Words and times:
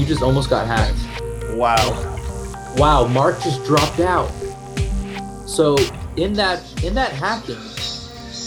you, 0.00 0.06
just 0.06 0.22
almost 0.22 0.50
got 0.50 0.66
hacked. 0.66 0.98
Wow. 1.56 2.06
Wow, 2.76 3.06
Mark 3.08 3.40
just 3.42 3.64
dropped 3.64 4.00
out. 4.00 4.28
So 5.46 5.76
in 6.16 6.32
that 6.34 6.62
in 6.82 6.94
that 6.94 7.12
hacking, 7.12 7.58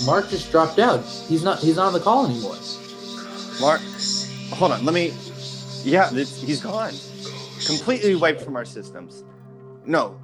Mark 0.05 0.29
just 0.29 0.52
dropped 0.52 0.79
out. 0.79 1.03
He's 1.27 1.43
not 1.43 1.59
he's 1.59 1.75
not 1.75 1.88
on 1.88 1.93
the 1.93 1.99
call 1.99 2.25
anymore. 2.25 2.57
Mark, 3.61 3.81
hold 4.52 4.71
on. 4.71 4.84
Let 4.85 4.93
me. 4.93 5.13
Yeah, 5.84 6.09
he's 6.09 6.62
gone. 6.62 6.93
Completely 7.65 8.15
wiped 8.15 8.41
from 8.41 8.55
our 8.55 8.65
systems. 8.65 9.23
No, 9.85 10.20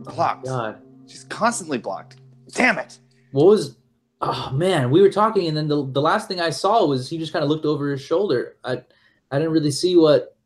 blocked. 0.00 0.44
God, 0.44 0.80
Just 1.06 1.30
constantly 1.30 1.78
blocked. 1.78 2.16
Damn 2.52 2.78
it. 2.78 2.98
what 3.32 3.46
was? 3.46 3.76
Oh 4.20 4.50
man, 4.52 4.90
we 4.90 5.00
were 5.00 5.10
talking, 5.10 5.48
and 5.48 5.56
then 5.56 5.68
the 5.68 5.86
the 5.90 6.02
last 6.02 6.28
thing 6.28 6.40
I 6.40 6.50
saw 6.50 6.84
was 6.84 7.08
he 7.08 7.16
just 7.16 7.32
kind 7.32 7.42
of 7.42 7.48
looked 7.48 7.64
over 7.64 7.90
his 7.90 8.02
shoulder. 8.02 8.56
I 8.62 8.82
I 9.30 9.38
didn't 9.38 9.52
really 9.52 9.70
see 9.70 9.96
what, 9.96 10.36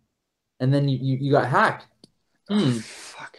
and 0.65 0.75
then 0.75 0.89
you 0.89 0.99
you, 1.01 1.19
you 1.19 1.31
got 1.31 1.47
hacked. 1.47 1.87
Hmm. 2.49 2.79
Fuck. 2.79 3.39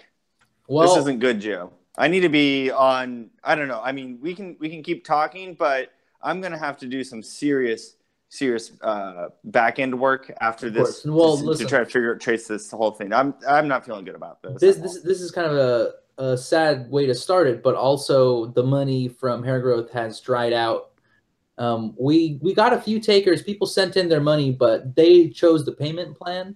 Well, 0.68 0.88
this 0.88 0.98
isn't 1.02 1.20
good, 1.20 1.42
Joe. 1.42 1.74
I 1.98 2.08
need 2.08 2.22
to 2.22 2.30
be 2.30 2.72
on. 2.72 3.32
I 3.44 3.56
don't 3.56 3.68
know. 3.68 3.82
I 3.84 3.92
mean, 3.92 4.20
we 4.22 4.36
can 4.36 4.56
we 4.60 4.70
can 4.70 4.84
keep 4.84 5.04
talking, 5.04 5.56
but 5.56 5.92
I'm 6.22 6.40
gonna 6.40 6.58
have 6.58 6.78
to 6.78 6.88
do 6.88 7.04
some 7.04 7.22
serious 7.24 7.98
serious 8.30 8.72
uh, 8.82 9.30
back 9.46 9.80
end 9.80 9.98
work 10.00 10.32
after 10.42 10.70
this. 10.70 11.06
Well, 11.06 11.38
to, 11.38 11.56
to 11.56 11.66
try 11.66 11.80
to 11.80 11.86
figure 11.86 12.16
trace 12.18 12.48
this 12.48 12.72
whole 12.72 12.92
thing. 12.92 13.12
I'm 13.12 13.34
I'm 13.48 13.68
not 13.68 13.86
feeling 13.86 14.06
good 14.06 14.16
about 14.16 14.42
this. 14.44 14.60
this 14.60 14.78
this 14.78 15.02
this 15.02 15.22
is 15.22 15.32
kind 15.32 15.48
of 15.48 15.58
a, 15.58 16.24
a 16.24 16.38
sad 16.38 16.90
way 16.92 17.06
to 17.08 17.16
start 17.16 17.48
it, 17.48 17.64
but 17.64 17.76
also 17.76 18.48
the 18.48 18.64
money 18.64 19.08
from 19.08 19.44
hair 19.44 19.60
growth 19.60 19.92
has 19.92 20.20
dried 20.22 20.54
out. 20.54 20.92
Um, 21.58 21.96
we 21.98 22.40
we 22.42 22.54
got 22.54 22.74
a 22.74 22.82
few 22.82 23.00
takers. 23.00 23.42
People 23.42 23.68
sent 23.68 23.96
in 23.96 24.10
their 24.10 24.22
money, 24.22 24.52
but 24.52 24.96
they 24.96 25.30
chose 25.30 25.66
the 25.66 25.72
payment 25.72 26.18
plan, 26.18 26.56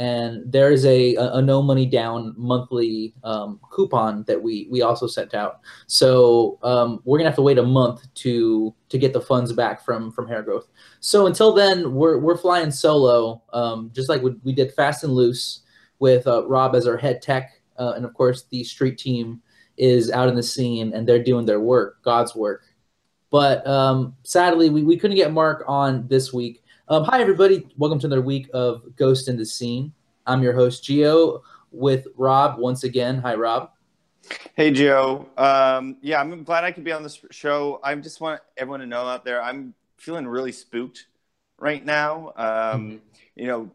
and 0.00 0.50
there 0.50 0.72
is 0.72 0.86
a, 0.86 1.14
a, 1.16 1.42
no 1.42 1.60
money 1.60 1.84
down 1.84 2.32
monthly 2.34 3.12
um, 3.22 3.60
coupon 3.70 4.24
that 4.26 4.42
we 4.42 4.66
we 4.70 4.80
also 4.80 5.06
sent 5.06 5.34
out. 5.34 5.60
So 5.88 6.58
um, 6.62 7.00
we're 7.04 7.18
gonna 7.18 7.28
have 7.28 7.36
to 7.36 7.42
wait 7.42 7.58
a 7.58 7.62
month 7.62 8.12
to 8.14 8.74
to 8.88 8.98
get 8.98 9.12
the 9.12 9.20
funds 9.20 9.52
back 9.52 9.84
from 9.84 10.10
from 10.10 10.26
hair 10.26 10.42
growth. 10.42 10.68
So 11.00 11.26
until 11.26 11.52
then, 11.52 11.92
we're 11.92 12.16
we're 12.16 12.38
flying 12.38 12.70
solo, 12.70 13.42
um, 13.52 13.90
just 13.94 14.08
like 14.08 14.22
we, 14.22 14.30
we 14.42 14.54
did 14.54 14.72
fast 14.72 15.04
and 15.04 15.12
loose 15.12 15.64
with 15.98 16.26
uh, 16.26 16.48
Rob 16.48 16.74
as 16.74 16.86
our 16.86 16.96
head 16.96 17.20
tech, 17.20 17.60
uh, 17.78 17.92
and 17.94 18.06
of 18.06 18.14
course 18.14 18.46
the 18.50 18.64
street 18.64 18.96
team 18.96 19.42
is 19.76 20.10
out 20.10 20.30
in 20.30 20.34
the 20.34 20.42
scene 20.42 20.94
and 20.94 21.06
they're 21.06 21.22
doing 21.22 21.44
their 21.44 21.60
work, 21.60 22.02
God's 22.02 22.34
work. 22.34 22.62
But 23.30 23.66
um, 23.66 24.16
sadly, 24.22 24.70
we, 24.70 24.82
we 24.82 24.96
couldn't 24.96 25.16
get 25.16 25.30
Mark 25.30 25.62
on 25.68 26.08
this 26.08 26.32
week. 26.32 26.62
Um, 26.90 27.04
hi 27.04 27.20
everybody, 27.20 27.68
welcome 27.78 28.00
to 28.00 28.06
another 28.08 28.20
week 28.20 28.50
of 28.52 28.96
Ghost 28.96 29.28
in 29.28 29.36
the 29.36 29.46
Scene. 29.46 29.92
I'm 30.26 30.42
your 30.42 30.52
host 30.52 30.82
Gio 30.82 31.40
with 31.70 32.08
Rob 32.16 32.58
once 32.58 32.82
again. 32.82 33.18
Hi 33.18 33.36
Rob. 33.36 33.70
Hey 34.56 34.72
Joe. 34.72 35.28
Um, 35.36 35.98
yeah, 36.02 36.20
I'm 36.20 36.42
glad 36.42 36.64
I 36.64 36.72
could 36.72 36.82
be 36.82 36.90
on 36.90 37.04
this 37.04 37.24
show. 37.30 37.78
I 37.84 37.94
just 37.94 38.20
want 38.20 38.40
everyone 38.56 38.80
to 38.80 38.86
know 38.86 39.06
out 39.06 39.24
there, 39.24 39.40
I'm 39.40 39.72
feeling 39.98 40.26
really 40.26 40.50
spooked 40.50 41.06
right 41.60 41.84
now. 41.84 42.32
Um, 42.34 43.00
You 43.36 43.46
know, 43.46 43.70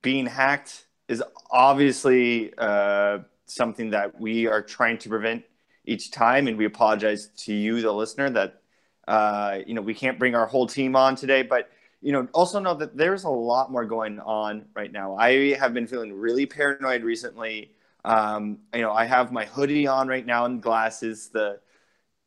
being 0.00 0.26
hacked 0.26 0.86
is 1.08 1.20
obviously 1.50 2.54
uh, 2.58 3.18
something 3.46 3.90
that 3.90 4.20
we 4.20 4.46
are 4.46 4.62
trying 4.62 4.98
to 4.98 5.08
prevent 5.08 5.42
each 5.84 6.12
time, 6.12 6.46
and 6.46 6.56
we 6.56 6.66
apologize 6.66 7.26
to 7.38 7.52
you, 7.52 7.82
the 7.82 7.92
listener, 7.92 8.30
that 8.30 8.62
uh, 9.08 9.58
you 9.66 9.74
know 9.74 9.82
we 9.82 9.94
can't 9.94 10.16
bring 10.16 10.36
our 10.36 10.46
whole 10.46 10.68
team 10.68 10.94
on 10.94 11.16
today, 11.16 11.42
but 11.42 11.68
you 12.02 12.12
know 12.12 12.28
also 12.34 12.58
know 12.58 12.74
that 12.74 12.96
there's 12.96 13.24
a 13.24 13.30
lot 13.30 13.70
more 13.70 13.84
going 13.84 14.20
on 14.20 14.66
right 14.74 14.92
now. 14.92 15.16
I 15.16 15.54
have 15.54 15.72
been 15.72 15.86
feeling 15.86 16.12
really 16.12 16.44
paranoid 16.46 17.02
recently. 17.04 17.72
Um, 18.04 18.58
you 18.74 18.80
know, 18.80 18.92
I 18.92 19.04
have 19.04 19.30
my 19.32 19.44
hoodie 19.44 19.86
on 19.86 20.08
right 20.08 20.26
now 20.26 20.44
and 20.44 20.60
glasses. 20.60 21.30
The 21.32 21.60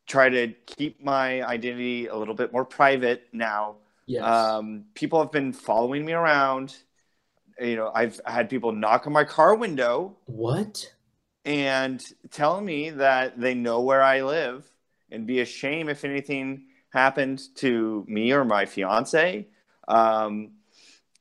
try 0.07 0.29
to 0.29 0.53
keep 0.65 1.03
my 1.03 1.43
identity 1.43 2.07
a 2.07 2.15
little 2.15 2.35
bit 2.35 2.53
more 2.53 2.63
private 2.63 3.27
now. 3.33 3.75
Yes. 4.05 4.23
Um, 4.23 4.85
people 4.93 5.19
have 5.19 5.31
been 5.31 5.51
following 5.51 6.05
me 6.05 6.13
around. 6.13 6.75
You 7.59 7.75
know, 7.75 7.91
I've 7.93 8.19
had 8.25 8.49
people 8.49 8.71
knock 8.71 9.07
on 9.07 9.13
my 9.13 9.23
car 9.23 9.55
window 9.55 10.15
what? 10.25 10.93
and 11.43 12.03
tell 12.31 12.61
me 12.61 12.91
that 12.91 13.39
they 13.39 13.53
know 13.53 13.81
where 13.81 14.01
I 14.01 14.21
live 14.21 14.69
and 15.11 15.25
be 15.25 15.39
a 15.39 15.45
shame 15.45 15.89
if 15.89 16.05
anything 16.05 16.65
happened 16.91 17.41
to 17.55 18.05
me 18.07 18.31
or 18.31 18.45
my 18.45 18.65
fiance. 18.65 19.47
Um, 19.87 20.53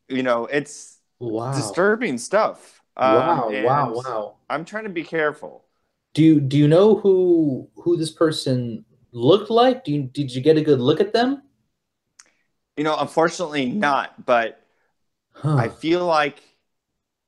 you 0.09 0.23
know, 0.23 0.47
it's 0.47 0.99
Wow. 1.19 1.49
disturbing 1.51 2.19
stuff. 2.19 2.83
Um, 2.97 3.47
wow. 3.47 3.51
Wow. 3.53 3.91
Wow. 3.93 4.37
I'm 4.51 4.65
trying 4.65 4.85
to 4.85 4.91
be 4.91 5.05
careful. 5.05 5.65
Do 6.15 6.23
you 6.23 6.41
do 6.41 6.57
you 6.57 6.67
know 6.67 6.97
who 6.97 7.69
who 7.77 7.97
this 7.99 8.11
person 8.11 8.85
looked 9.13 9.51
like? 9.51 9.85
Do 9.85 9.93
you 9.93 10.05
did 10.05 10.35
you 10.35 10.41
get 10.41 10.57
a 10.57 10.63
good 10.63 10.81
look 10.81 10.99
at 11.01 11.13
them? 11.13 11.43
You 12.77 12.85
know, 12.85 12.97
unfortunately 12.99 13.67
not, 13.67 14.27
but 14.27 14.61
Huh. 15.33 15.59
I 15.59 15.69
feel 15.69 16.07
like 16.07 16.43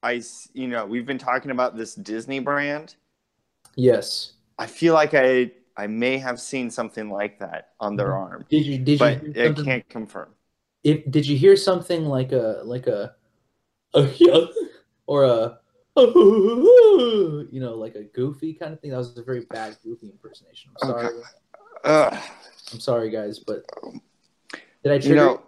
I 0.02 0.22
you 0.54 0.68
know, 0.68 0.86
we've 0.86 1.06
been 1.06 1.18
talking 1.18 1.52
about 1.52 1.76
this 1.76 1.94
Disney 1.96 2.40
brand. 2.40 2.96
yes. 3.76 4.32
I 4.58 4.66
feel 4.66 4.94
like 4.94 5.14
I, 5.14 5.52
I 5.76 5.86
may 5.86 6.18
have 6.18 6.40
seen 6.40 6.70
something 6.70 7.10
like 7.10 7.38
that 7.40 7.72
on 7.80 7.96
their 7.96 8.14
arm, 8.14 8.46
Did 8.48 8.66
you 8.66 8.78
did 8.78 9.00
but 9.00 9.22
you 9.22 9.34
I 9.36 9.50
can't 9.50 9.88
confirm. 9.90 10.35
If 10.86 11.10
did 11.10 11.26
you 11.26 11.36
hear 11.36 11.56
something 11.56 12.04
like 12.04 12.30
a 12.30 12.60
like 12.64 12.86
a 12.86 13.16
a 13.94 14.48
or 15.06 15.24
a 15.24 15.58
you 15.96 17.48
know 17.60 17.74
like 17.74 17.96
a 17.96 18.04
goofy 18.04 18.54
kind 18.54 18.72
of 18.72 18.80
thing? 18.80 18.92
That 18.92 18.98
was 18.98 19.18
a 19.18 19.22
very 19.24 19.44
bad 19.50 19.76
goofy 19.82 20.10
impersonation. 20.10 20.70
I'm 20.80 20.88
sorry. 20.88 21.06
Okay. 21.06 21.16
Ugh. 21.84 22.22
I'm 22.72 22.80
sorry, 22.80 23.10
guys, 23.10 23.40
but 23.40 23.64
did 24.84 24.92
I 24.92 24.94
you 24.94 25.00
trigger? 25.00 25.16
know, 25.16 25.42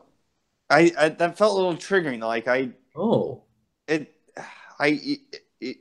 I, 0.70 0.92
I 0.98 1.08
that 1.10 1.38
felt 1.38 1.52
a 1.52 1.56
little 1.56 1.76
triggering. 1.76 2.20
Like 2.20 2.48
I, 2.48 2.70
oh, 2.96 3.44
it, 3.86 4.14
I, 4.80 4.88
it, 4.88 5.20
it, 5.60 5.76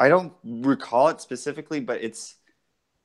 I 0.00 0.08
don't 0.08 0.32
recall 0.44 1.08
it 1.08 1.20
specifically, 1.20 1.78
but 1.78 2.02
it's 2.02 2.34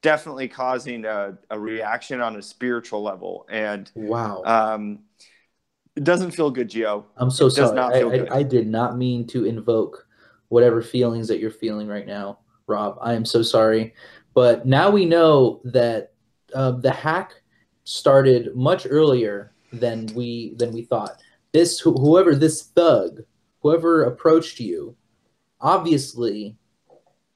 definitely 0.01 0.47
causing 0.47 1.05
a, 1.05 1.37
a 1.51 1.59
reaction 1.59 2.21
on 2.21 2.35
a 2.35 2.41
spiritual 2.41 3.03
level, 3.03 3.45
and 3.49 3.91
wow. 3.95 4.41
um, 4.43 4.99
it 5.97 6.03
doesn't 6.03 6.31
feel 6.31 6.51
good, 6.51 6.69
Gio. 6.69 7.05
I'm 7.17 7.31
so 7.31 7.49
sorry. 7.49 7.79
I, 7.79 8.01
I. 8.01 8.37
I 8.37 8.43
did 8.43 8.67
not 8.67 8.97
mean 8.97 9.25
to 9.27 9.45
invoke 9.45 10.07
whatever 10.49 10.81
feelings 10.81 11.27
that 11.27 11.39
you're 11.39 11.49
feeling 11.49 11.87
right 11.87 12.05
now, 12.05 12.39
Rob. 12.67 12.99
I 13.01 13.13
am 13.13 13.25
so 13.25 13.41
sorry. 13.41 13.95
But 14.35 14.67
now 14.67 14.91
we 14.91 15.05
know 15.05 15.59
that 15.63 16.13
uh, 16.53 16.71
the 16.71 16.91
hack 16.91 17.33
started 17.83 18.55
much 18.55 18.85
earlier 18.87 19.53
than 19.73 20.05
we 20.13 20.53
than 20.57 20.71
we 20.71 20.83
thought. 20.83 21.19
This 21.51 21.79
wh- 21.79 21.97
whoever 21.99 22.35
this 22.35 22.67
thug, 22.67 23.21
whoever 23.61 24.03
approached 24.03 24.59
you, 24.59 24.95
obviously 25.59 26.57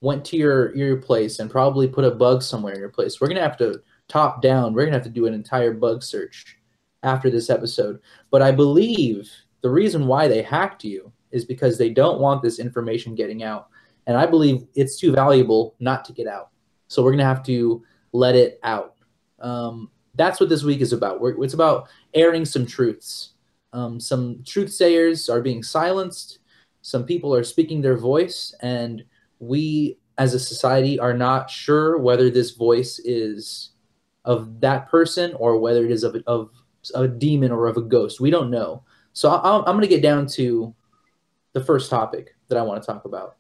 went 0.02 0.24
to 0.26 0.38
your 0.38 0.76
your 0.76 0.98
place 0.98 1.40
and 1.40 1.50
probably 1.50 1.88
put 1.88 2.06
a 2.06 2.12
bug 2.12 2.44
somewhere 2.44 2.74
in 2.76 2.80
your 2.80 2.90
place. 2.90 3.20
We're 3.20 3.28
gonna 3.28 3.42
have 3.42 3.58
to 3.58 3.82
top 4.08 4.44
down. 4.44 4.76
We're 4.76 4.86
gonna 4.86 4.98
have 4.98 5.04
to 5.06 5.10
do 5.10 5.26
an 5.26 5.34
entire 5.34 5.74
bug 5.74 6.04
search 6.04 6.60
after 7.04 7.30
this 7.30 7.50
episode. 7.50 8.00
But 8.30 8.42
I 8.42 8.52
believe 8.52 9.30
the 9.62 9.70
reason 9.70 10.08
why 10.08 10.28
they 10.28 10.42
hacked 10.42 10.84
you 10.84 11.12
is 11.32 11.46
because 11.46 11.78
they 11.78 11.90
don't 11.90 12.20
want 12.20 12.42
this 12.42 12.60
information 12.60 13.16
getting 13.16 13.44
out. 13.44 13.70
And 14.08 14.18
I 14.18 14.26
believe 14.26 14.66
it's 14.76 15.00
too 15.00 15.12
valuable 15.12 15.76
not 15.80 16.06
to 16.06 16.14
get 16.14 16.28
out. 16.28 16.50
So 16.88 17.04
we're 17.04 17.12
going 17.12 17.20
to 17.20 17.26
have 17.26 17.44
to 17.44 17.84
let 18.12 18.36
it 18.36 18.60
out. 18.64 18.96
Um, 19.40 19.90
that's 20.16 20.40
what 20.40 20.50
this 20.50 20.64
week 20.64 20.82
is 20.82 20.94
about. 20.94 21.22
We're, 21.22 21.42
it's 21.44 21.54
about 21.54 21.88
airing 22.14 22.46
some 22.46 22.66
truths. 22.66 23.34
Um, 23.74 24.00
some 24.00 24.44
truth 24.46 24.72
sayers 24.72 25.30
are 25.30 25.42
being 25.42 25.64
silenced. 25.64 26.40
Some 26.82 27.06
people 27.06 27.34
are 27.34 27.44
speaking 27.44 27.82
their 27.82 27.98
voice. 27.98 28.54
And 28.62 29.06
we, 29.40 29.98
as 30.18 30.34
a 30.34 30.40
society, 30.40 31.00
are 31.00 31.14
not 31.14 31.50
sure 31.50 31.98
whether 31.98 32.30
this 32.30 32.52
voice 32.52 33.00
is 33.00 33.70
of 34.26 34.60
that 34.60 34.90
person 34.90 35.34
or 35.36 35.58
whether 35.58 35.86
it 35.86 35.92
is 35.92 36.04
of, 36.04 36.16
of 36.28 36.50
a 36.96 37.08
demon 37.08 37.52
or 37.52 37.68
of 37.68 37.78
a 37.78 37.82
ghost. 37.82 38.20
We 38.20 38.30
don't 38.32 38.50
know. 38.50 38.84
So 39.14 39.30
I, 39.30 39.58
I'm 39.58 39.64
going 39.66 39.82
to 39.82 39.88
get 39.88 40.02
down 40.02 40.26
to 40.28 40.74
the 41.54 41.64
first 41.64 41.90
topic 41.90 42.36
that 42.48 42.58
I 42.58 42.62
want 42.62 42.82
to 42.82 42.88
talk 42.88 43.06
about. 43.06 43.36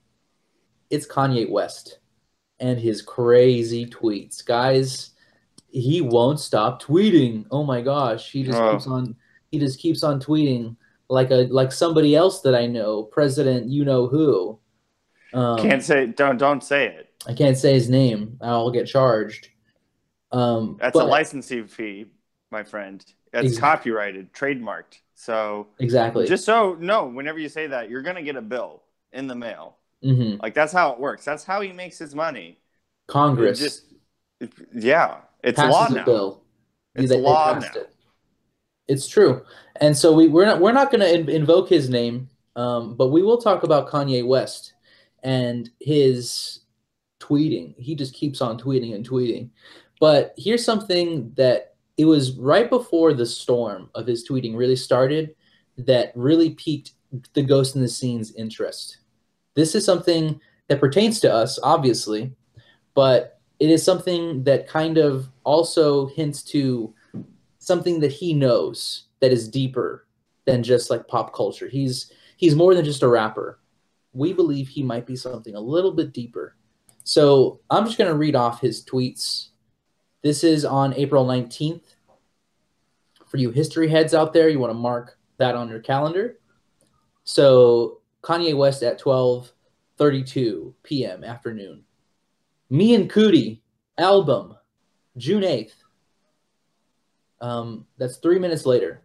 It's 0.89 1.07
Kanye 1.07 1.49
West 1.49 1.99
and 2.59 2.77
his 2.79 3.01
crazy 3.01 3.85
tweets. 3.85 4.45
Guys, 4.45 5.11
he 5.69 6.01
won't 6.01 6.39
stop 6.39 6.81
tweeting. 6.81 7.45
Oh 7.49 7.63
my 7.63 7.81
gosh, 7.81 8.31
he 8.31 8.43
just 8.43 8.59
Oh. 8.59 8.73
keeps 8.73 8.87
on 8.87 9.15
he 9.51 9.59
just 9.59 9.79
keeps 9.79 10.03
on 10.03 10.19
tweeting 10.19 10.75
like 11.09 11.29
a 11.31 11.47
like 11.49 11.71
somebody 11.71 12.15
else 12.15 12.41
that 12.41 12.55
I 12.55 12.67
know, 12.67 13.03
President 13.03 13.69
you 13.69 13.83
know 13.85 14.07
who. 14.07 14.59
Um, 15.33 15.57
Can't 15.57 15.83
say 15.83 16.07
don't 16.07 16.37
don't 16.37 16.63
say 16.63 16.87
it. 16.87 17.09
I 17.27 17.33
can't 17.33 17.57
say 17.57 17.73
his 17.73 17.89
name. 17.89 18.37
I'll 18.41 18.71
get 18.71 18.87
charged. 18.87 19.49
Um, 20.31 20.77
That's 20.79 20.95
a 20.97 21.03
licensing 21.03 21.67
fee, 21.67 22.07
my 22.51 22.63
friend. 22.63 23.03
It's 23.33 23.43
Exactly. 23.53 23.59
copyrighted, 23.59 24.33
trademarked. 24.33 24.99
So 25.15 25.67
Exactly. 25.79 26.27
just 26.27 26.45
so 26.45 26.75
no, 26.79 27.05
whenever 27.07 27.39
you 27.39 27.49
say 27.49 27.67
that, 27.67 27.89
you're 27.89 28.01
gonna 28.01 28.23
get 28.23 28.35
a 28.35 28.41
bill 28.41 28.83
in 29.13 29.27
the 29.27 29.35
mail. 29.35 29.77
hmm 30.03 30.35
Like 30.41 30.53
that's 30.53 30.73
how 30.73 30.91
it 30.93 30.99
works. 30.99 31.23
That's 31.25 31.43
how 31.43 31.61
he 31.61 31.71
makes 31.71 31.97
his 31.97 32.13
money. 32.15 32.49
It 32.49 33.11
Congress 33.11 33.59
just 33.59 33.85
yeah, 34.73 35.17
it's 35.43 35.57
passes 35.59 35.71
law 35.71 35.87
a 35.87 35.93
now. 35.93 36.05
bill. 36.05 36.43
It's 36.95 37.09
They- 37.09 37.19
law 37.21 37.57
now. 37.59 37.67
it. 37.75 37.93
It's 38.87 39.07
true, 39.07 39.45
and 39.79 39.95
so 39.95 40.11
we 40.11 40.27
we're 40.27 40.45
not 40.45 40.59
we're 40.59 40.73
not 40.73 40.91
going 40.91 40.99
to 41.01 41.13
in, 41.13 41.29
invoke 41.29 41.69
his 41.69 41.89
name, 41.89 42.29
um, 42.57 42.95
but 42.95 43.07
we 43.09 43.21
will 43.21 43.37
talk 43.37 43.63
about 43.63 43.87
Kanye 43.87 44.25
West 44.27 44.73
and 45.23 45.69
his 45.79 46.61
tweeting. 47.21 47.73
He 47.77 47.95
just 47.95 48.13
keeps 48.13 48.41
on 48.41 48.59
tweeting 48.59 48.95
and 48.95 49.07
tweeting. 49.07 49.49
But 50.01 50.33
here's 50.37 50.65
something 50.65 51.31
that 51.35 51.70
it 51.97 52.05
was 52.05 52.37
right 52.37 52.69
before 52.69 53.13
the 53.13 53.25
storm 53.25 53.89
of 53.95 54.07
his 54.07 54.27
tweeting 54.27 54.55
really 54.55 54.75
started 54.75 55.35
that 55.77 56.11
really 56.15 56.51
piqued 56.51 56.93
the 57.33 57.41
Ghost 57.41 57.75
in 57.75 57.81
the 57.81 57.87
Scene's 57.87 58.33
interest. 58.35 58.97
This 59.55 59.75
is 59.75 59.85
something 59.85 60.39
that 60.69 60.79
pertains 60.79 61.19
to 61.19 61.33
us, 61.33 61.59
obviously, 61.61 62.33
but 62.93 63.39
it 63.59 63.69
is 63.69 63.83
something 63.83 64.43
that 64.43 64.67
kind 64.67 64.97
of 64.97 65.29
also 65.43 66.07
hints 66.07 66.41
to 66.43 66.93
something 67.59 67.99
that 67.99 68.11
he 68.11 68.33
knows 68.33 69.05
that 69.19 69.31
is 69.31 69.47
deeper 69.47 70.07
than 70.45 70.63
just 70.63 70.89
like 70.89 71.07
pop 71.07 71.33
culture. 71.33 71.67
He's 71.67 72.11
he's 72.37 72.55
more 72.55 72.73
than 72.73 72.85
just 72.85 73.03
a 73.03 73.07
rapper. 73.07 73.59
We 74.13 74.33
believe 74.33 74.67
he 74.67 74.81
might 74.81 75.05
be 75.05 75.15
something 75.15 75.55
a 75.55 75.59
little 75.59 75.91
bit 75.91 76.11
deeper. 76.11 76.55
So 77.03 77.59
I'm 77.69 77.85
just 77.85 77.97
gonna 77.97 78.15
read 78.15 78.35
off 78.35 78.61
his 78.61 78.83
tweets. 78.83 79.49
This 80.21 80.43
is 80.43 80.65
on 80.65 80.93
April 80.93 81.25
19th. 81.25 81.81
For 83.27 83.37
you 83.37 83.51
history 83.51 83.87
heads 83.87 84.13
out 84.13 84.33
there, 84.33 84.49
you 84.49 84.59
want 84.59 84.71
to 84.71 84.77
mark 84.77 85.17
that 85.37 85.55
on 85.55 85.69
your 85.69 85.79
calendar. 85.79 86.37
So 87.23 88.01
Kanye 88.21 88.55
West 88.55 88.83
at 88.83 88.99
12:32 88.99 90.73
p.m. 90.83 91.23
afternoon. 91.23 91.83
Me 92.69 92.93
and 92.93 93.09
Cudi 93.09 93.61
album, 93.97 94.55
June 95.17 95.43
8th. 95.43 95.73
Um, 97.39 97.87
that's 97.97 98.17
three 98.17 98.37
minutes 98.37 98.65
later. 98.65 99.01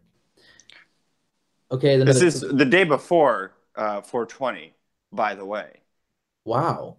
Okay, 1.70 1.96
This 2.02 2.22
is 2.22 2.40
the 2.42 2.64
day 2.64 2.84
before 2.84 3.52
uh, 3.76 4.00
420, 4.02 4.74
by 5.12 5.34
the 5.34 5.44
way. 5.44 5.80
wow. 6.44 6.96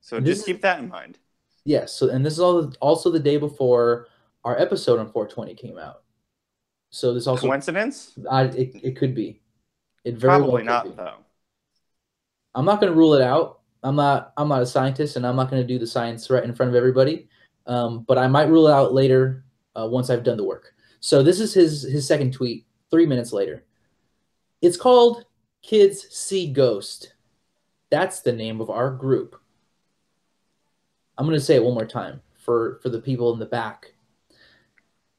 So 0.00 0.18
This 0.18 0.38
just 0.38 0.40
is- 0.40 0.46
keep 0.46 0.62
that 0.62 0.78
in 0.80 0.88
mind. 0.88 1.18
Yes. 1.64 1.92
So, 1.92 2.08
and 2.08 2.24
this 2.24 2.34
is 2.34 2.40
all 2.40 2.72
also 2.80 3.10
the 3.10 3.20
day 3.20 3.36
before 3.36 4.08
our 4.44 4.58
episode 4.58 4.98
on 4.98 5.10
420 5.10 5.54
came 5.54 5.78
out. 5.78 6.02
So 6.90 7.14
this 7.14 7.26
also, 7.26 7.46
Coincidence? 7.46 8.18
I, 8.30 8.44
it, 8.44 8.74
it 8.82 8.96
could 8.96 9.14
be. 9.14 9.40
It 10.04 10.16
very 10.16 10.32
well 10.32 10.40
Probably 10.40 10.62
could 10.62 10.66
not, 10.66 10.84
be. 10.84 10.90
though. 10.90 11.16
I'm 12.54 12.64
not 12.64 12.80
going 12.80 12.92
to 12.92 12.98
rule 12.98 13.14
it 13.14 13.22
out. 13.22 13.60
I'm 13.82 13.96
not. 13.96 14.32
I'm 14.36 14.48
not 14.48 14.62
a 14.62 14.66
scientist, 14.66 15.16
and 15.16 15.26
I'm 15.26 15.36
not 15.36 15.50
going 15.50 15.62
to 15.62 15.66
do 15.66 15.78
the 15.78 15.86
science 15.86 16.30
right 16.30 16.44
in 16.44 16.54
front 16.54 16.70
of 16.70 16.76
everybody. 16.76 17.28
Um, 17.66 18.04
but 18.06 18.18
I 18.18 18.26
might 18.26 18.48
rule 18.48 18.68
it 18.68 18.72
out 18.72 18.92
later 18.92 19.44
uh, 19.74 19.86
once 19.90 20.10
I've 20.10 20.24
done 20.24 20.36
the 20.36 20.44
work. 20.44 20.74
So 21.00 21.22
this 21.22 21.40
is 21.40 21.54
his 21.54 21.82
his 21.82 22.06
second 22.06 22.32
tweet. 22.32 22.66
Three 22.90 23.06
minutes 23.06 23.32
later, 23.32 23.64
it's 24.60 24.76
called 24.76 25.24
"Kids 25.62 26.06
See 26.10 26.52
Ghost." 26.52 27.14
That's 27.90 28.20
the 28.20 28.32
name 28.32 28.60
of 28.60 28.70
our 28.70 28.90
group. 28.90 29.41
I'm 31.16 31.26
going 31.26 31.38
to 31.38 31.44
say 31.44 31.56
it 31.56 31.64
one 31.64 31.74
more 31.74 31.86
time 31.86 32.20
for 32.36 32.78
for 32.82 32.88
the 32.88 33.00
people 33.00 33.32
in 33.32 33.38
the 33.38 33.46
back. 33.46 33.92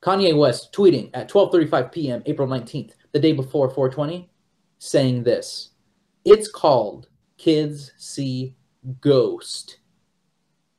Kanye 0.02 0.38
West 0.38 0.74
tweeting 0.74 1.10
at 1.14 1.30
12:35 1.30 1.92
p.m. 1.92 2.24
April 2.26 2.48
19th, 2.48 2.92
the 3.14 3.20
day 3.20 3.32
before 3.32 3.70
420, 3.70 4.30
saying 4.80 5.24
this. 5.24 5.72
It's 6.26 6.50
called 6.50 7.08
Kids 7.38 7.92
See 7.98 8.56
Ghost. 9.00 9.80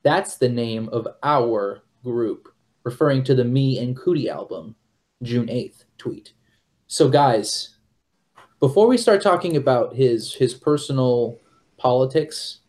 That's 0.03 0.37
the 0.37 0.49
name 0.49 0.89
of 0.89 1.07
our 1.23 1.83
group, 2.03 2.49
referring 2.83 3.23
to 3.23 3.33
the 3.33 3.43
Me 3.43 3.79
and 3.79 3.97
Cudi 3.97 4.27
album, 4.27 4.75
June 5.23 5.47
8th 5.47 5.85
tweet. 5.97 6.33
So, 6.87 7.09
guys, 7.09 7.77
before 8.59 8.87
we 8.87 8.97
start 8.97 9.23
talking 9.23 9.57
about 9.57 9.95
his 9.95 10.35
his 10.35 10.53
personal 10.53 11.39
politics, 11.77 12.59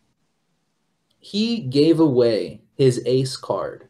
he 1.19 1.61
gave 1.61 1.99
away 1.99 2.61
his 2.75 3.01
ace 3.05 3.35
card 3.35 3.87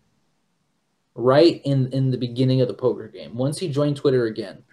right 1.16 1.62
in 1.66 1.92
in 1.92 2.12
the 2.12 2.18
beginning 2.18 2.62
of 2.62 2.68
the 2.68 2.74
poker 2.74 3.08
game. 3.08 3.36
Once 3.36 3.58
he 3.58 3.68
joined 3.70 3.98
Twitter 3.98 4.26
again, 4.26 4.64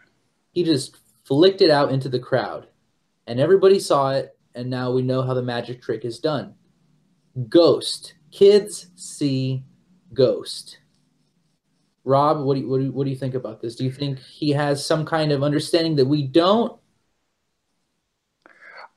he 0.53 0.63
just 0.63 0.97
flicked 1.25 1.63
it 1.63 1.71
out 1.71 1.91
into 1.91 2.09
the 2.09 2.19
crowd 2.19 2.69
and 3.27 3.41
everybody 3.41 3.79
saw 3.79 4.11
it. 4.11 4.37
And 4.55 4.71
now 4.71 4.93
we 4.93 5.03
know 5.03 5.23
how 5.23 5.35
the 5.35 5.43
magic 5.43 5.83
trick 5.83 6.05
is 6.05 6.21
done. 6.21 6.55
Ghost. 7.49 8.15
Kids 8.31 8.87
see 8.95 9.65
ghost. 10.13 10.79
Rob 12.05 12.45
what 12.45 12.55
do 12.55 12.61
you, 12.61 12.69
what 12.69 12.79
do 12.79 12.85
you, 12.85 12.93
what 12.93 13.05
do 13.05 13.11
you 13.11 13.17
think 13.17 13.35
about 13.35 13.61
this? 13.61 13.75
Do 13.75 13.85
you 13.85 13.91
think 13.91 14.19
he 14.19 14.51
has 14.51 14.85
some 14.85 15.05
kind 15.05 15.33
of 15.33 15.43
understanding 15.43 15.97
that 15.97 16.07
we 16.07 16.23
don't? 16.23 16.79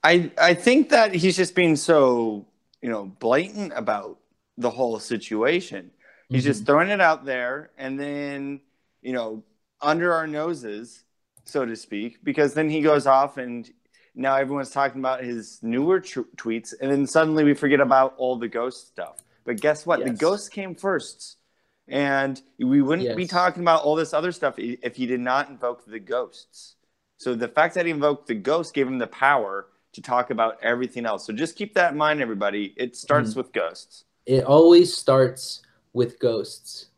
I 0.03 0.31
I 0.37 0.53
think 0.53 0.89
that 0.89 1.15
he's 1.15 1.35
just 1.35 1.55
being 1.55 1.75
so 1.75 2.45
you 2.81 2.89
know 2.89 3.05
blatant 3.05 3.73
about 3.75 4.19
the 4.57 4.69
whole 4.69 4.99
situation. 4.99 5.91
He's 6.29 6.43
just 6.43 6.61
mm-hmm. 6.61 6.65
throwing 6.65 6.89
it 6.89 7.01
out 7.01 7.25
there, 7.25 7.71
and 7.77 7.99
then 7.99 8.61
you 9.01 9.13
know 9.13 9.43
under 9.81 10.13
our 10.13 10.27
noses, 10.27 11.03
so 11.45 11.65
to 11.65 11.75
speak, 11.75 12.23
because 12.23 12.53
then 12.53 12.69
he 12.69 12.81
goes 12.81 13.07
off 13.07 13.37
and 13.37 13.69
now 14.17 14.35
everyone's 14.35 14.71
talking 14.71 14.99
about 14.99 15.23
his 15.23 15.59
newer 15.61 15.99
tr- 15.99 16.21
tweets, 16.35 16.73
and 16.81 16.91
then 16.91 17.05
suddenly 17.05 17.43
we 17.43 17.53
forget 17.53 17.79
about 17.79 18.15
all 18.17 18.35
the 18.35 18.47
ghost 18.47 18.87
stuff. 18.87 19.17
But 19.45 19.61
guess 19.61 19.85
what? 19.85 19.99
The 19.99 20.07
Yes. 20.07 20.17
ghost 20.17 20.51
came 20.51 20.75
first, 20.75 21.37
and 21.87 22.41
we 22.59 22.81
wouldn't 22.81 23.15
be 23.15 23.27
talking 23.27 23.61
about 23.61 23.83
all 23.83 23.95
this 23.95 24.13
other 24.13 24.31
stuff 24.31 24.55
if 24.57 24.95
he 24.95 25.05
did 25.05 25.19
not 25.19 25.49
invoke 25.49 25.85
the 25.85 25.99
ghosts. 25.99 26.75
So 27.17 27.35
the 27.35 27.47
fact 27.47 27.75
that 27.75 27.85
he 27.85 27.91
invoked 27.91 28.27
the 28.27 28.35
ghost 28.35 28.73
gave 28.73 28.87
him 28.87 28.97
the 28.97 29.07
power 29.07 29.67
to 29.97 30.01
talk 30.03 30.29
about 30.29 30.57
everything 30.61 31.05
else. 31.07 31.25
So 31.25 31.33
just 31.33 31.55
keep 31.55 31.73
that 31.73 31.91
in 31.91 31.97
mind, 31.97 32.21
everybody. 32.21 32.73
It 32.77 32.95
starts 32.95 33.31
Mm-hmm. 33.31 33.39
with 33.39 33.51
ghosts. 33.51 34.05
it 34.27 34.43
always 34.43 34.95
starts 34.95 35.61
with 35.93 36.19
ghosts 36.19 36.89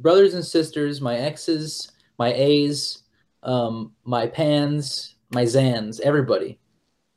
brothers 0.00 0.32
and 0.32 0.42
sisters 0.44 1.02
my 1.02 1.16
exes 1.16 1.92
my 2.18 2.32
a's 2.32 3.02
um, 3.42 3.92
my 4.04 4.26
pans 4.26 5.16
my 5.34 5.42
zans 5.44 6.00
everybody 6.00 6.58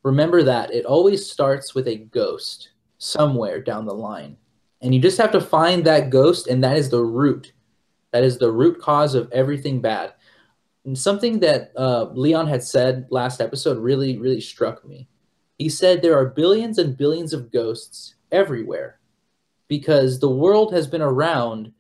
remember 0.04 0.44
that 0.44 0.74
it 0.74 0.86
always 0.86 1.30
starts 1.32 1.74
with 1.76 1.88
a 1.88 1.96
ghost 2.20 2.72
somewhere 2.98 3.62
down 3.62 3.86
the 3.86 3.94
line 3.94 4.36
and 4.82 4.94
you 4.94 5.00
just 5.00 5.18
have 5.18 5.32
to 5.32 5.40
find 5.40 5.86
that 5.86 6.10
ghost 6.10 6.48
and 6.48 6.62
that 6.64 6.76
is 6.76 6.90
the 6.90 7.02
root 7.22 7.54
that 8.12 8.24
is 8.26 8.38
the 8.38 8.52
root 8.52 8.82
cause 8.82 9.16
of 9.16 9.32
everything 9.32 9.80
bad 9.80 10.14
and 10.84 10.98
something 10.98 11.40
that 11.40 11.72
uh, 11.78 12.06
leon 12.12 12.48
had 12.48 12.64
said 12.64 13.08
last 13.10 13.40
episode 13.40 13.78
really 13.78 14.18
really 14.18 14.42
struck 14.42 14.84
me 14.86 15.08
he 15.60 15.70
said 15.70 16.02
there 16.02 16.18
are 16.18 16.26
billions 16.26 16.78
and 16.80 16.98
billions 16.98 17.34
of 17.34 17.52
ghosts 17.52 18.16
everywhere 18.32 19.00
because 19.68 20.18
the 20.20 20.30
world 20.30 20.74
has 20.74 20.88
been 20.88 21.02
around 21.02 21.74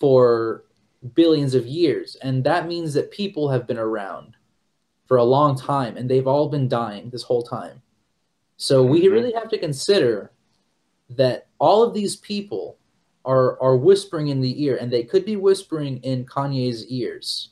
for 0.00 0.64
billions 1.14 1.54
of 1.54 1.66
years. 1.66 2.16
And 2.22 2.44
that 2.44 2.66
means 2.66 2.92
that 2.94 3.12
people 3.12 3.48
have 3.48 3.66
been 3.66 3.78
around 3.78 4.36
for 5.06 5.16
a 5.16 5.24
long 5.24 5.56
time 5.56 5.96
and 5.96 6.10
they've 6.10 6.26
all 6.26 6.48
been 6.48 6.68
dying 6.68 7.08
this 7.08 7.22
whole 7.22 7.42
time. 7.42 7.80
So 8.56 8.82
we 8.84 9.02
Mhm. 9.02 9.12
really 9.12 9.32
have 9.32 9.48
to 9.50 9.58
consider 9.58 10.32
that 11.10 11.46
all 11.58 11.82
of 11.82 11.94
these 11.94 12.16
people 12.16 12.76
are 13.24 13.60
are 13.62 13.76
whispering 13.76 14.28
in 14.28 14.40
the 14.40 14.64
ear 14.64 14.76
and 14.76 14.90
they 14.90 15.04
could 15.04 15.24
be 15.24 15.36
whispering 15.36 15.98
in 15.98 16.26
Kanye's 16.26 16.86
ears. 16.88 17.50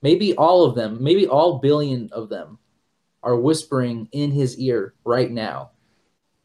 Maybe 0.00 0.34
all 0.36 0.64
of 0.64 0.74
them 0.74 0.98
maybe 1.00 1.26
all 1.28 1.58
billion 1.58 2.08
of 2.12 2.28
them 2.28 2.58
are 3.22 3.36
whispering 3.36 4.08
in 4.12 4.30
his 4.30 4.58
ear 4.58 4.94
right 5.04 5.30
now 5.30 5.70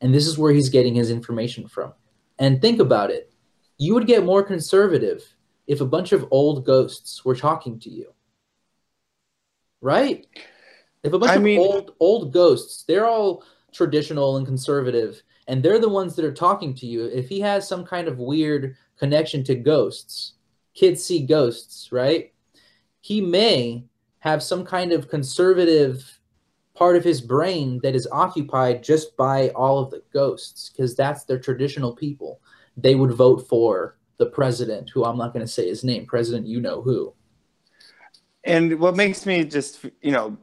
and 0.01 0.13
this 0.13 0.27
is 0.27 0.38
where 0.38 0.53
he's 0.53 0.69
getting 0.69 0.96
his 0.96 1.10
information 1.12 1.67
from 1.67 1.93
and 2.39 2.62
think 2.62 2.79
about 2.79 3.10
it. 3.10 3.34
You 3.77 3.93
would 3.93 4.07
get 4.07 4.24
more 4.24 4.43
conservative 4.43 5.24
if 5.65 5.81
a 5.81 5.86
bunch 5.86 6.12
of 6.12 6.27
old 6.31 6.65
ghosts 6.65 7.25
were 7.25 7.36
talking 7.36 7.79
to 7.79 7.89
you. 7.89 8.13
Right? 9.81 10.25
If 11.03 11.13
a 11.13 11.19
bunch 11.19 11.31
I 11.31 11.36
of 11.36 11.41
mean- 11.41 11.60
old 11.60 11.96
old 12.00 12.34
ghosts, 12.34 12.84
they're 12.84 13.07
all 13.07 13.43
traditional 13.72 14.38
and 14.38 14.46
conservative 14.46 15.22
and 15.48 15.63
they're 15.63 15.79
the 15.79 15.89
ones 15.89 16.15
that 16.15 16.25
are 16.25 16.34
talking 16.34 16.74
to 16.75 16.86
you. 16.86 17.05
If 17.05 17.29
he 17.29 17.39
has 17.39 17.67
some 17.67 17.86
kind 17.86 18.07
of 18.07 18.19
weird 18.19 18.75
connection 18.98 19.43
to 19.46 19.55
ghosts, 19.55 20.34
kids 20.74 21.03
see 21.03 21.25
ghosts, 21.25 21.91
right? 21.91 22.34
He 23.01 23.22
may 23.22 23.86
have 24.19 24.43
some 24.43 24.65
kind 24.65 24.91
of 24.91 25.07
conservative 25.10 26.16
part 26.77 26.96
of 26.96 27.03
his 27.03 27.22
brain 27.22 27.79
that 27.81 27.96
is 27.96 28.07
occupied 28.12 28.84
just 28.84 29.17
by 29.17 29.50
all 29.50 29.79
of 29.79 29.89
the 29.89 30.03
ghosts 30.13 30.69
because 30.69 30.96
that's 30.96 31.24
their 31.24 31.39
traditional 31.39 31.96
people. 31.96 32.39
They 32.75 32.93
would 32.93 33.13
vote 33.13 33.48
for 33.48 33.98
the 34.17 34.27
president, 34.27 34.91
who 34.91 35.03
I'm 35.03 35.17
not 35.17 35.34
going 35.34 35.46
to 35.46 35.51
say 35.51 35.67
his 35.67 35.84
name, 35.84 36.05
President, 36.05 36.46
you 36.46 36.62
know 36.62 36.81
who. 36.84 37.13
And 38.43 38.79
what 38.79 38.96
makes 38.96 39.25
me 39.25 39.43
just, 39.43 39.86
you 40.01 40.12
know, 40.12 40.38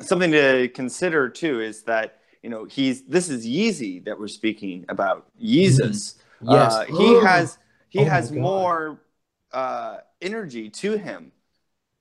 something 0.00 0.32
to 0.32 0.68
consider 0.68 1.28
too 1.28 1.60
is 1.60 1.82
that, 1.84 2.20
you 2.42 2.50
know, 2.50 2.64
he's 2.64 3.02
this 3.04 3.28
is 3.28 3.46
Yeezy 3.46 4.04
that 4.04 4.18
we're 4.18 4.28
speaking 4.28 4.84
about. 4.88 5.28
Yeezus. 5.40 6.16
Mm-hmm. 6.42 6.52
Yes. 6.52 6.74
Uh, 6.74 6.84
he 6.86 7.14
has 7.20 7.58
he 7.88 8.00
Oh 8.00 8.04
has 8.04 8.32
more 8.32 9.00
uh, 9.52 9.98
energy 10.20 10.68
to 10.70 10.96
him. 10.96 11.32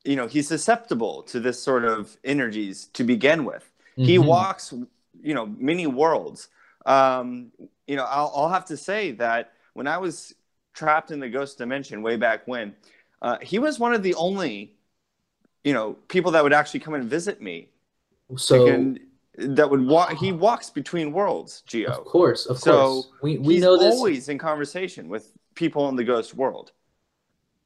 You 0.05 0.15
know, 0.15 0.27
he's 0.27 0.47
susceptible 0.47 1.24
to 1.24 1.39
this 1.39 1.62
sort 1.62 1.85
of 1.85 2.17
energies 2.24 2.88
to 2.93 3.03
begin 3.03 3.45
with. 3.45 3.71
He 3.97 4.17
Mhm. 4.17 4.25
walks, 4.27 4.74
you 5.21 5.33
know, 5.33 5.47
many 5.47 5.88
worlds. 5.88 6.50
Um, 6.85 7.51
you 7.88 7.95
know, 7.95 8.05
I'll, 8.05 8.31
I'll 8.35 8.50
have 8.50 8.65
to 8.65 8.77
say 8.77 9.12
that 9.13 9.53
when 9.74 9.88
I 9.88 9.97
was 9.97 10.35
trapped 10.74 11.12
in 11.12 11.19
the 11.19 11.29
ghost 11.29 11.57
dimension 11.57 12.01
way 12.01 12.17
back 12.17 12.47
when, 12.47 12.75
uh, 13.21 13.38
he 13.41 13.59
was 13.59 13.79
one 13.79 13.93
of 13.93 14.03
the 14.03 14.13
only, 14.15 14.75
you 15.63 15.74
know, 15.74 15.93
people 16.07 16.31
that 16.31 16.43
would 16.43 16.53
actually 16.53 16.81
come 16.81 16.93
and 16.93 17.05
visit 17.09 17.41
me. 17.41 17.69
So 18.38 18.67
and 18.67 19.00
that 19.38 19.69
would 19.69 19.85
walk. 19.85 20.13
He 20.13 20.31
walks 20.47 20.69
between 20.69 21.12
worlds, 21.12 21.63
Gio 21.67 21.88
of 21.88 22.05
course, 22.05 22.45
of 22.45 22.59
So, 22.59 22.71
course, 22.71 23.07
we 23.21 23.38
we 23.38 23.59
know 23.59 23.75
this. 23.77 23.85
He's 23.85 23.97
always 23.97 24.29
in 24.29 24.38
conversation 24.38 25.09
with 25.09 25.31
people 25.55 25.89
in 25.89 25.95
the 25.95 26.03
ghost 26.03 26.35
world. 26.35 26.71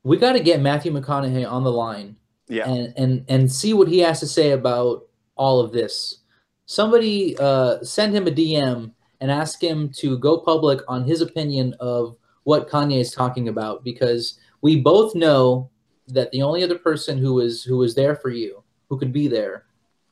we 0.03 0.17
got 0.17 0.34
to 0.34 0.39
get 0.39 0.62
Matthew 0.62 0.91
McConaughey 0.91 1.50
on 1.50 1.63
the 1.63 1.72
line 1.72 2.15
Yeah. 2.50 2.68
and 2.68 2.94
and 2.98 3.25
and 3.29 3.51
see 3.51 3.74
what 3.74 3.88
he 3.88 4.00
has 4.00 4.20
to 4.22 4.27
say 4.27 4.51
about 4.51 5.08
all 5.36 5.60
of 5.60 5.72
this. 5.72 6.20
Somebody 6.65 7.38
uh, 7.39 7.82
send 7.82 8.13
him 8.13 8.27
a 8.27 8.32
DM 8.32 8.91
and 9.22 9.32
ask 9.32 9.62
him 9.62 9.89
to 9.94 10.18
go 10.18 10.39
public 10.39 10.82
on 10.88 11.03
his 11.03 11.22
opinion 11.22 11.75
of 11.79 12.15
what 12.44 12.70
Kanye 12.70 13.00
is 13.00 13.12
talking 13.12 13.48
about 13.48 13.84
because 13.84 14.39
we 14.62 14.82
both 14.82 15.15
know 15.15 15.70
that 16.08 16.32
the 16.32 16.41
only 16.41 16.63
other 16.63 16.77
person 16.77 17.18
who 17.18 17.36
was 17.36 17.63
who 17.63 17.77
was 17.77 17.96
there 17.96 18.15
for 18.15 18.29
you, 18.29 18.63
who 18.89 18.98
could 18.98 19.13
be 19.13 19.27
there, 19.27 19.65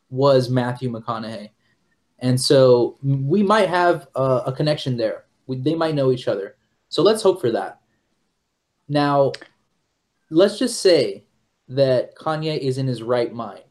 was 0.09 0.49
Matthew 0.49 0.91
McConaughey, 0.91 1.49
and 2.19 2.39
so 2.39 2.97
we 3.03 3.43
might 3.43 3.69
have 3.69 4.07
a, 4.15 4.43
a 4.47 4.53
connection 4.53 4.97
there. 4.97 5.25
We, 5.47 5.57
they 5.57 5.75
might 5.75 5.95
know 5.95 6.11
each 6.11 6.27
other. 6.27 6.55
So 6.89 7.01
let's 7.03 7.21
hope 7.21 7.41
for 7.41 7.51
that. 7.51 7.81
Now, 8.87 9.33
let's 10.29 10.57
just 10.57 10.81
say 10.81 11.25
that 11.69 12.15
Kanye 12.15 12.57
is 12.57 12.77
in 12.77 12.87
his 12.87 13.03
right 13.03 13.33
mind. 13.33 13.63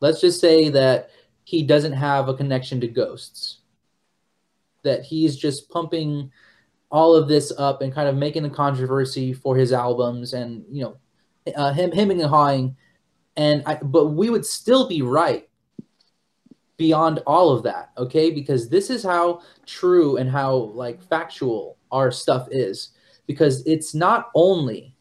Let's 0.00 0.20
just 0.20 0.40
say 0.40 0.68
that 0.70 1.10
he 1.44 1.62
doesn't 1.62 1.92
have 1.92 2.28
a 2.28 2.34
connection 2.34 2.80
to 2.80 2.88
ghosts. 2.88 3.58
That 4.82 5.04
he's 5.04 5.36
just 5.36 5.68
pumping 5.68 6.30
all 6.90 7.14
of 7.14 7.28
this 7.28 7.52
up 7.56 7.82
and 7.82 7.92
kind 7.92 8.08
of 8.08 8.16
making 8.16 8.42
the 8.42 8.50
controversy 8.50 9.32
for 9.32 9.56
his 9.56 9.72
albums 9.72 10.32
and 10.32 10.64
you 10.70 10.82
know 10.82 10.96
uh, 11.54 11.72
him 11.72 11.92
him 11.92 12.10
and 12.10 12.22
hawing 12.22 12.76
and 13.36 13.62
I, 13.64 13.76
but 13.76 14.08
we 14.08 14.28
would 14.28 14.44
still 14.44 14.88
be 14.88 15.02
right 15.02 15.48
beyond 16.76 17.20
all 17.26 17.50
of 17.50 17.62
that 17.62 17.90
okay 17.96 18.30
because 18.30 18.68
this 18.68 18.90
is 18.90 19.04
how 19.04 19.42
true 19.66 20.16
and 20.16 20.28
how 20.28 20.54
like 20.54 21.02
factual 21.02 21.76
our 21.92 22.10
stuff 22.10 22.48
is 22.50 22.90
because 23.26 23.64
it's 23.66 23.94
not 23.94 24.30
only 24.34 24.96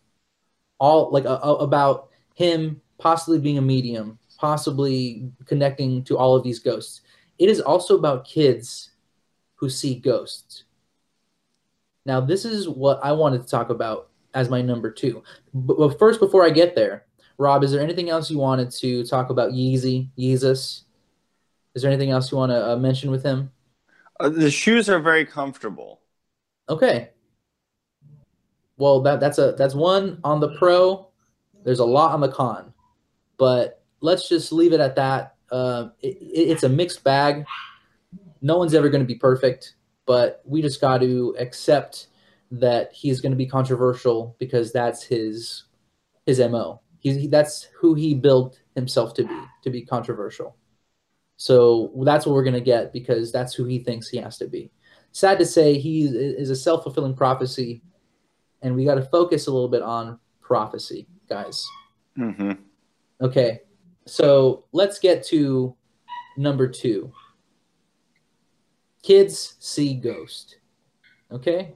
all 0.79 1.11
like 1.11 1.25
uh, 1.25 1.39
about 1.39 2.09
him 2.33 2.81
possibly 2.97 3.39
being 3.39 3.57
a 3.57 3.61
medium 3.61 4.17
possibly 4.39 5.29
connecting 5.45 6.01
to 6.05 6.17
all 6.17 6.33
of 6.33 6.43
these 6.43 6.59
ghosts. 6.59 7.01
It 7.37 7.49
is 7.49 7.59
also 7.59 7.97
about 7.97 8.25
kids 8.25 8.91
who 9.55 9.69
see 9.69 9.95
ghosts. 9.95 10.63
Now 12.05 12.21
this 12.21 12.45
is 12.45 12.67
what 12.67 12.99
i 13.03 13.11
wanted 13.11 13.41
to 13.41 13.47
talk 13.47 13.69
about 13.69 14.09
as 14.33 14.49
my 14.49 14.61
number 14.61 14.89
two. 14.89 15.23
But, 15.53 15.77
but 15.77 15.99
first 15.99 16.19
before 16.19 16.45
i 16.45 16.49
get 16.49 16.75
there 16.75 17.05
rob 17.37 17.63
is 17.63 17.71
there 17.71 17.81
anything 17.81 18.09
else 18.09 18.29
you 18.29 18.37
wanted 18.37 18.69
to 18.69 19.05
talk 19.05 19.29
about 19.29 19.51
yeezy 19.51 20.09
yeezus? 20.17 20.83
Is 21.75 21.81
there 21.81 21.91
anything 21.91 22.11
else 22.11 22.31
you 22.31 22.37
want 22.37 22.51
to 22.51 22.71
uh, 22.71 22.75
mention 22.77 23.11
with 23.11 23.23
him? 23.23 23.51
Uh, 24.19 24.29
the 24.29 24.51
shoes 24.51 24.89
are 24.89 24.99
very 24.99 25.25
comfortable. 25.25 26.01
Okay. 26.67 27.09
Well, 28.79 29.01
that 29.03 29.21
that's 29.21 29.39
a 29.39 29.53
that's 29.57 29.75
one 29.75 30.19
on 30.25 30.41
the 30.41 30.55
pro. 30.57 31.09
There's 31.65 31.79
a 31.81 31.85
lot 31.85 32.13
on 32.13 32.21
the 32.21 32.31
con, 32.31 32.73
but 33.37 33.83
let's 34.01 34.29
just 34.29 34.51
leave 34.53 34.73
it 34.73 34.81
at 34.81 34.95
that. 34.97 35.35
Uh, 35.51 35.89
it, 36.01 36.17
it- 36.21 36.49
it's 36.51 36.63
a 36.63 36.69
mixed 36.69 37.03
bag. 37.03 37.45
No 38.41 38.57
one's 38.57 38.73
ever 38.73 38.89
going 38.89 39.01
to 39.03 39.07
be 39.07 39.15
perfect, 39.15 39.75
but 40.05 40.41
we 40.45 40.61
just 40.61 40.81
got 40.81 40.99
to 40.99 41.35
accept 41.39 42.07
that 42.51 42.93
he's 42.93 43.21
going 43.21 43.31
to 43.33 43.37
be 43.37 43.47
controversial 43.47 44.35
because 44.39 44.71
that's 44.73 45.03
his 45.03 45.65
his 46.25 46.39
mo. 46.39 46.81
He's 46.99 47.17
he, 47.17 47.27
that's 47.27 47.65
who 47.79 47.95
he 47.95 48.15
built 48.15 48.61
himself 48.75 49.13
to 49.15 49.25
be 49.25 49.41
to 49.63 49.71
be 49.71 49.83
controversial. 49.85 50.57
So 51.37 51.91
that's 52.03 52.25
what 52.25 52.33
we're 52.33 52.43
going 52.43 52.53
to 52.55 52.61
get 52.61 52.91
because 52.93 53.31
that's 53.31 53.53
who 53.53 53.65
he 53.65 53.79
thinks 53.79 54.09
he 54.09 54.17
has 54.17 54.37
to 54.39 54.47
be 54.47 54.71
sad 55.11 55.39
to 55.39 55.45
say 55.45 55.77
he 55.79 56.03
is 56.05 56.49
a 56.51 56.55
self-fulfilling 56.55 57.15
prophecy 57.15 57.81
and 58.61 58.75
we 58.75 58.85
got 58.85 58.95
to 58.95 59.03
focus 59.03 59.47
a 59.47 59.51
little 59.51 59.69
bit 59.69 59.81
on 59.81 60.19
prophecy 60.41 61.07
guys 61.29 61.65
hmm 62.15 62.51
okay 63.21 63.61
so 64.05 64.65
let's 64.71 64.99
get 64.99 65.23
to 65.23 65.75
number 66.37 66.67
two 66.67 67.11
kids 69.03 69.55
see 69.59 69.93
ghost 69.93 70.57
okay 71.31 71.73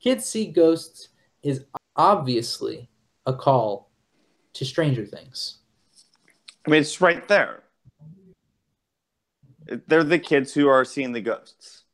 kids 0.00 0.24
see 0.24 0.46
ghosts 0.46 1.08
is 1.42 1.64
obviously 1.96 2.88
a 3.26 3.32
call 3.32 3.90
to 4.52 4.64
stranger 4.64 5.04
things 5.04 5.58
I 6.68 6.70
mean, 6.70 6.82
it's 6.82 7.00
right 7.00 7.26
there. 7.28 7.62
They're 9.86 10.04
the 10.04 10.18
kids 10.18 10.52
who 10.52 10.68
are 10.68 10.84
seeing 10.84 11.12
the 11.12 11.22
ghosts. 11.22 11.84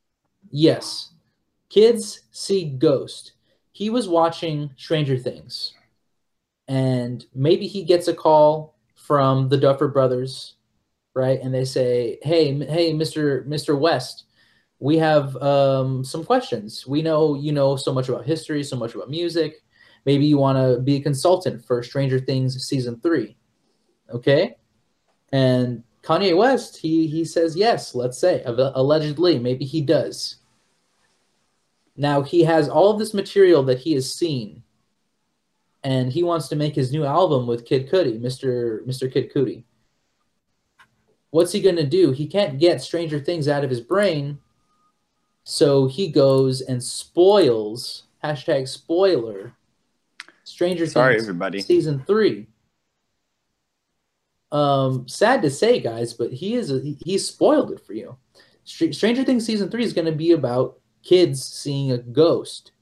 Yes. 0.49 1.13
Kids 1.69 2.23
see 2.31 2.65
Ghost. 2.65 3.33
He 3.75 3.89
was 3.89 4.07
watching 4.07 4.71
Stranger 4.77 5.17
Things. 5.17 5.73
And 6.69 7.25
maybe 7.35 7.67
he 7.67 7.83
gets 7.83 8.07
a 8.07 8.13
call 8.13 8.77
from 8.95 9.49
the 9.49 9.57
Duffer 9.57 9.89
brothers, 9.89 10.55
right? 11.13 11.41
And 11.41 11.53
they 11.53 11.65
say, 11.65 12.17
"Hey, 12.21 12.51
m- 12.51 12.61
hey, 12.61 12.93
Mr. 12.93 13.45
Mr. 13.45 13.77
West, 13.77 14.27
we 14.79 14.97
have 14.99 15.35
um, 15.43 16.05
some 16.05 16.23
questions. 16.23 16.87
We 16.87 17.01
know 17.01 17.35
you 17.35 17.51
know 17.51 17.75
so 17.75 17.93
much 17.93 18.07
about 18.07 18.25
history, 18.25 18.63
so 18.63 18.77
much 18.77 18.95
about 18.95 19.09
music. 19.09 19.61
Maybe 20.05 20.25
you 20.25 20.37
want 20.37 20.57
to 20.57 20.81
be 20.81 20.95
a 20.95 21.01
consultant 21.01 21.65
for 21.65 21.83
Stranger 21.83 22.19
Things 22.19 22.63
season 22.63 23.01
3." 23.01 23.35
Okay? 24.09 24.55
And 25.33 25.83
Kanye 26.01 26.37
West, 26.37 26.77
he 26.77 27.07
he 27.07 27.25
says 27.25 27.57
yes, 27.57 27.93
let's 27.93 28.17
say. 28.17 28.41
Allegedly, 28.45 29.37
maybe 29.37 29.65
he 29.65 29.81
does. 29.81 30.37
Now 31.95 32.21
he 32.21 32.43
has 32.43 32.67
all 32.67 32.91
of 32.91 32.99
this 32.99 33.13
material 33.13 33.63
that 33.63 33.79
he 33.79 33.93
has 33.93 34.13
seen, 34.13 34.63
and 35.83 36.11
he 36.11 36.23
wants 36.23 36.47
to 36.49 36.55
make 36.55 36.75
his 36.75 36.91
new 36.91 37.05
album 37.05 37.47
with 37.47 37.65
Kid 37.65 37.89
Cudi, 37.89 38.19
Mr. 38.19 38.85
Mr. 38.85 39.11
Kid 39.11 39.31
Cudi. 39.33 39.63
What's 41.29 41.51
he 41.51 41.61
gonna 41.61 41.85
do? 41.85 42.11
He 42.11 42.27
can't 42.27 42.59
get 42.59 42.81
Stranger 42.81 43.19
Things 43.19 43.47
out 43.47 43.63
of 43.63 43.69
his 43.69 43.81
brain, 43.81 44.39
so 45.43 45.87
he 45.87 46.09
goes 46.09 46.61
and 46.61 46.83
spoils 46.83 48.03
hashtag 48.23 48.67
spoiler 48.67 49.55
Stranger 50.43 50.87
Sorry, 50.87 51.15
Things 51.15 51.23
everybody. 51.23 51.61
season 51.61 52.03
three. 52.05 52.47
Um, 54.51 55.07
sad 55.07 55.41
to 55.41 55.49
say, 55.49 55.79
guys, 55.79 56.13
but 56.13 56.31
he 56.31 56.55
is 56.55 56.71
a, 56.71 56.79
he, 57.03 57.17
spoiled 57.17 57.71
it 57.71 57.85
for 57.85 57.93
you. 57.93 58.15
Str- 58.63 58.91
Stranger 58.91 59.23
Things 59.23 59.45
season 59.45 59.69
three 59.69 59.83
is 59.83 59.91
going 59.91 60.05
to 60.05 60.11
be 60.13 60.31
about 60.31 60.79
kids 61.05 61.41
seeing 61.45 61.93
a 61.93 61.97
ghost, 61.99 62.73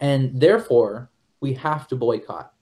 and 0.00 0.40
therefore 0.40 1.10
we 1.40 1.54
have 1.54 1.86
to 1.88 1.96
boycott. 1.96 2.52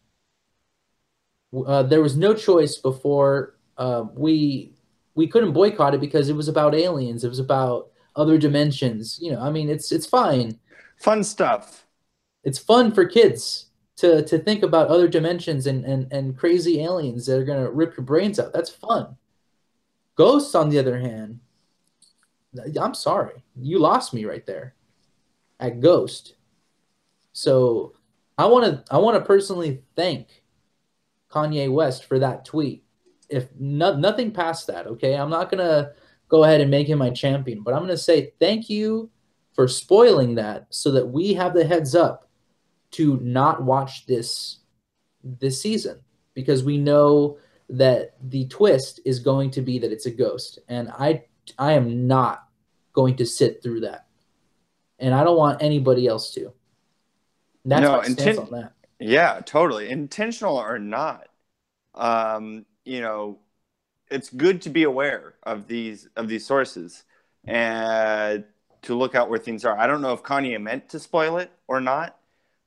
Uh, 1.66 1.82
there 1.84 2.02
was 2.02 2.16
no 2.16 2.34
choice 2.34 2.76
before 2.76 3.56
uh, 3.78 4.04
we 4.14 4.74
we 5.14 5.26
couldn't 5.26 5.52
boycott 5.52 5.94
it 5.94 6.00
because 6.00 6.28
it 6.28 6.36
was 6.36 6.48
about 6.48 6.74
aliens. 6.74 7.24
It 7.24 7.28
was 7.30 7.38
about 7.38 7.90
other 8.16 8.38
dimensions. 8.38 9.18
You 9.22 9.32
know, 9.32 9.40
I 9.40 9.50
mean, 9.50 9.70
it's 9.70 9.92
it's 9.92 10.06
fine 10.06 10.58
Fun 10.96 11.24
stuff. 11.24 11.86
it's 12.44 12.58
fun 12.58 12.92
for 12.92 13.04
kids 13.06 13.70
to 13.96 14.22
to 14.24 14.38
think 14.38 14.62
about 14.62 14.88
other 14.88 15.08
dimensions 15.08 15.66
and 15.66 15.84
and, 15.84 16.12
and 16.12 16.38
crazy 16.38 16.80
aliens 16.80 17.26
that 17.26 17.38
are 17.38 17.44
gonna 17.44 17.70
rip 17.70 17.96
your 17.96 18.06
brains 18.06 18.38
out. 18.40 18.52
That's 18.52 18.70
fun. 18.70 19.16
Ghosts, 20.16 20.54
on 20.54 20.70
the 20.70 20.78
other 20.78 20.98
hand, 20.98 21.40
I'm 22.80 22.94
sorry, 22.94 23.42
you 23.60 23.78
lost 23.78 24.12
me 24.12 24.24
right 24.24 24.44
there 24.44 24.74
at 25.58 25.80
Ghost. 25.80 26.34
So 27.32 27.94
I 28.36 28.46
want 28.46 28.64
to 28.64 28.94
I 28.94 28.98
want 28.98 29.16
to 29.16 29.24
personally 29.24 29.82
thank 29.96 30.42
Kanye 31.30 31.72
West 31.72 32.04
for 32.04 32.18
that 32.18 32.44
tweet. 32.44 32.84
If 33.28 33.48
no, 33.58 33.96
nothing 33.96 34.32
past 34.32 34.66
that, 34.66 34.86
okay, 34.86 35.14
I'm 35.14 35.30
not 35.30 35.50
gonna 35.50 35.92
go 36.28 36.44
ahead 36.44 36.60
and 36.60 36.70
make 36.70 36.88
him 36.88 36.98
my 36.98 37.10
champion, 37.10 37.62
but 37.62 37.72
I'm 37.72 37.80
gonna 37.80 37.96
say 37.96 38.32
thank 38.38 38.68
you 38.68 39.10
for 39.54 39.68
spoiling 39.68 40.34
that 40.34 40.66
so 40.70 40.90
that 40.92 41.06
we 41.06 41.34
have 41.34 41.54
the 41.54 41.64
heads 41.64 41.94
up 41.94 42.28
to 42.92 43.18
not 43.20 43.62
watch 43.62 44.06
this 44.06 44.58
this 45.24 45.60
season 45.62 46.00
because 46.34 46.64
we 46.64 46.76
know 46.76 47.38
that 47.68 48.16
the 48.28 48.46
twist 48.48 49.00
is 49.06 49.18
going 49.18 49.50
to 49.50 49.62
be 49.62 49.78
that 49.78 49.92
it's 49.92 50.06
a 50.06 50.10
ghost, 50.10 50.58
and 50.68 50.90
I 50.90 51.24
I 51.58 51.72
am 51.72 52.06
not 52.06 52.48
going 52.92 53.16
to 53.16 53.26
sit 53.26 53.62
through 53.62 53.80
that, 53.80 54.06
and 54.98 55.14
I 55.14 55.24
don't 55.24 55.36
want 55.36 55.62
anybody 55.62 56.06
else 56.06 56.32
to. 56.34 56.52
That's 57.64 57.82
No, 57.82 57.96
my 57.98 58.04
inten- 58.06 58.38
on 58.38 58.50
that. 58.60 58.72
Yeah, 58.98 59.40
totally. 59.44 59.90
Intentional 59.90 60.56
or 60.56 60.78
not, 60.78 61.28
um, 61.94 62.64
you 62.84 63.00
know, 63.00 63.38
it's 64.10 64.30
good 64.30 64.62
to 64.62 64.70
be 64.70 64.82
aware 64.84 65.34
of 65.42 65.66
these 65.66 66.08
of 66.16 66.28
these 66.28 66.46
sources 66.46 67.04
and 67.44 68.44
to 68.82 68.94
look 68.94 69.14
out 69.14 69.30
where 69.30 69.38
things 69.38 69.64
are. 69.64 69.76
I 69.78 69.86
don't 69.86 70.02
know 70.02 70.12
if 70.12 70.22
Kanye 70.22 70.60
meant 70.60 70.88
to 70.90 70.98
spoil 70.98 71.38
it 71.38 71.50
or 71.66 71.80
not, 71.80 72.18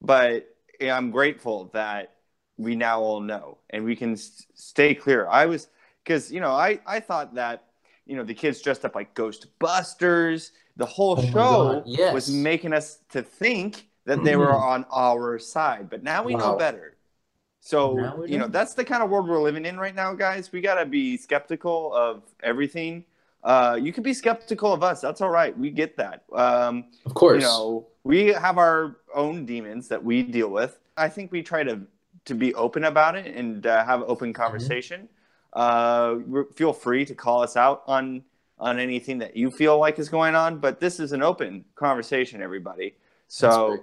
but 0.02 0.48
I'm 0.82 1.12
grateful 1.12 1.70
that 1.74 2.16
we 2.58 2.76
now 2.76 3.02
all 3.02 3.20
know 3.20 3.58
and 3.70 3.84
we 3.84 3.96
can 3.96 4.14
s- 4.14 4.46
stay 4.56 4.96
clear. 4.96 5.28
I 5.28 5.46
was 5.46 5.68
because 6.04 6.32
you 6.32 6.40
know 6.40 6.52
I 6.52 6.80
I 6.86 7.00
thought 7.00 7.36
that 7.36 7.66
you 8.06 8.16
know 8.16 8.24
the 8.24 8.34
kids 8.34 8.62
dressed 8.62 8.86
up 8.86 8.96
like 8.96 9.14
Ghostbusters. 9.16 10.52
The 10.78 10.86
whole 10.86 11.18
Oh 11.18 11.22
show 11.22 11.84
yes. 11.86 12.14
was 12.14 12.28
making 12.28 12.74
us 12.74 13.00
to 13.10 13.22
think 13.24 13.88
that 14.06 14.24
they 14.24 14.36
were 14.36 14.54
on 14.54 14.86
our 14.92 15.40
side, 15.40 15.90
but 15.90 16.04
now 16.04 16.24
we 16.24 16.36
know 16.36 16.54
better. 16.54 16.98
So 17.62 18.16
we 18.20 18.32
you 18.32 18.38
know 18.38 18.48
know. 18.48 18.48
that's 18.48 18.74
the 18.74 18.86
kind 18.86 19.02
of 19.04 19.10
world 19.10 19.28
we're 19.28 19.42
living 19.42 19.66
in 19.66 19.78
right 19.78 19.96
now, 19.96 20.14
guys. 20.14 20.52
We 20.52 20.62
got 20.62 20.76
to 20.76 20.86
be 20.86 21.18
skeptical 21.18 21.94
of 21.94 22.24
everything. 22.44 23.06
Uh, 23.44 23.78
you 23.82 23.94
can 23.94 24.04
be 24.04 24.14
skeptical 24.14 24.74
of 24.74 24.84
us. 24.84 25.02
That's 25.02 25.22
all 25.22 25.30
right. 25.30 25.58
We 25.58 25.70
get 25.72 25.98
that. 25.98 26.24
Um, 26.34 26.86
Of 27.06 27.14
course. 27.14 27.42
you 27.42 27.48
know, 27.48 27.88
we 28.04 28.28
have 28.28 28.58
our 28.58 28.98
own 29.14 29.46
demons 29.46 29.88
that 29.90 30.04
we 30.04 30.24
deal 30.24 30.50
with. 30.50 30.80
I 30.98 31.10
think 31.10 31.32
we 31.32 31.42
try 31.44 31.64
to 31.64 31.82
to 32.26 32.34
be 32.36 32.54
open 32.56 32.86
about 32.86 33.16
it 33.16 33.36
and 33.36 33.66
uh, 33.68 33.86
have 33.86 34.02
open 34.04 34.34
Mm-hmm. 34.34 34.76
Conversation. 35.56 36.36
Uh, 36.36 36.44
feel 36.56 36.74
free 36.74 37.06
to 37.06 37.16
call 37.16 37.42
us 37.44 37.56
out 37.58 37.84
on 37.88 38.24
on 38.60 38.80
anything 38.80 39.18
that 39.20 39.36
you 39.36 39.52
feel 39.52 39.80
like 39.80 40.00
is 40.00 40.10
going 40.10 40.36
on. 40.36 40.60
But 40.60 40.80
this 40.80 41.00
is 41.00 41.12
an 41.14 41.22
open 41.24 41.66
conversation, 41.76 42.42
everybody. 42.42 42.96
So 43.28 43.80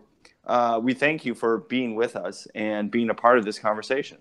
uh, 0.47 0.81
we 0.83 0.95
thank 0.95 1.25
you 1.25 1.35
for 1.35 1.59
being 1.59 1.95
with 1.95 2.17
us 2.17 2.49
and 2.55 2.91
being 2.91 3.11
a 3.11 3.14
part 3.14 3.38
of 3.38 3.45
this 3.45 3.59
conversation. 3.59 4.19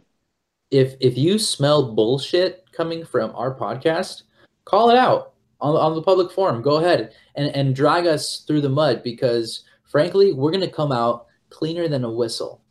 if 0.71 0.95
if 1.01 1.17
you 1.17 1.37
smell 1.39 1.93
bullshit 1.93 2.65
coming 2.71 3.05
from 3.05 3.35
our 3.35 3.53
podcast, 3.53 4.23
call 4.65 4.89
it 4.89 4.97
out 4.97 5.33
on, 5.59 5.75
on 5.75 5.95
the 5.95 6.01
public 6.01 6.31
forum. 6.31 6.61
Go 6.61 6.77
ahead 6.77 7.13
and, 7.35 7.55
and 7.55 7.75
drag 7.75 8.07
us 8.07 8.39
through 8.47 8.61
the 8.61 8.69
mud 8.69 9.03
because 9.03 9.63
frankly, 9.85 10.33
we're 10.33 10.51
gonna 10.51 10.69
come 10.71 10.91
out 10.91 11.27
cleaner 11.49 11.87
than 11.87 12.03
a 12.05 12.11
whistle. 12.11 12.61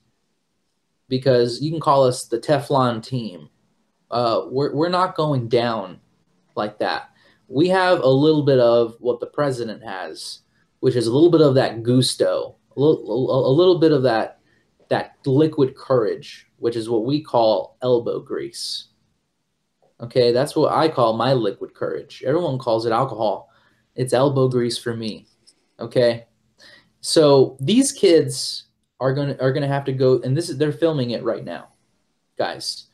Because 1.08 1.60
you 1.60 1.70
can 1.70 1.80
call 1.80 2.04
us 2.06 2.26
the 2.26 2.38
Teflon 2.38 3.02
team. 3.02 3.48
Uh, 4.10 4.42
we're 4.46 4.74
we're 4.74 4.88
not 4.88 5.16
going 5.16 5.48
down 5.48 6.00
like 6.56 6.78
that. 6.78 7.10
We 7.48 7.68
have 7.68 8.00
a 8.00 8.08
little 8.08 8.42
bit 8.42 8.58
of 8.58 8.96
what 9.00 9.20
the 9.20 9.26
president 9.26 9.82
has, 9.82 10.40
which 10.80 10.96
is 10.96 11.06
a 11.06 11.12
little 11.12 11.30
bit 11.30 11.40
of 11.40 11.54
that 11.54 11.82
gusto, 11.82 12.56
a 12.76 12.80
little, 12.80 13.48
a 13.48 13.52
little 13.52 13.78
bit 13.78 13.92
of 13.92 14.02
that 14.02 14.40
that 14.88 15.16
liquid 15.24 15.76
courage, 15.76 16.48
which 16.58 16.76
is 16.76 16.88
what 16.90 17.04
we 17.04 17.22
call 17.22 17.76
elbow 17.82 18.20
grease. 18.20 18.88
Okay, 20.00 20.32
that's 20.32 20.56
what 20.56 20.72
I 20.72 20.88
call 20.88 21.16
my 21.16 21.32
liquid 21.32 21.74
courage. 21.74 22.22
Everyone 22.26 22.58
calls 22.58 22.86
it 22.86 22.92
alcohol. 22.92 23.50
It's 23.94 24.12
elbow 24.12 24.48
grease 24.48 24.78
for 24.78 24.96
me. 24.96 25.26
Okay, 25.78 26.26
so 27.00 27.56
these 27.60 27.92
kids 27.92 28.64
are 28.98 29.14
gonna 29.14 29.36
are 29.40 29.52
gonna 29.52 29.68
have 29.68 29.84
to 29.84 29.92
go, 29.92 30.20
and 30.20 30.36
this 30.36 30.48
is 30.48 30.58
they're 30.58 30.72
filming 30.72 31.10
it 31.10 31.22
right 31.22 31.44
now, 31.44 31.68
guys. 32.38 32.86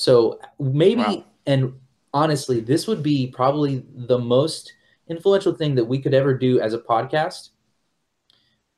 So 0.00 0.40
maybe 0.58 1.02
Wow. 1.02 1.24
and 1.44 1.74
honestly, 2.14 2.60
this 2.60 2.86
would 2.86 3.02
be 3.02 3.26
probably 3.26 3.84
the 3.94 4.18
most 4.18 4.72
influential 5.08 5.52
thing 5.52 5.74
that 5.74 5.84
we 5.84 5.98
could 5.98 6.14
ever 6.14 6.32
do 6.32 6.58
as 6.58 6.72
a 6.72 6.78
podcast. 6.78 7.50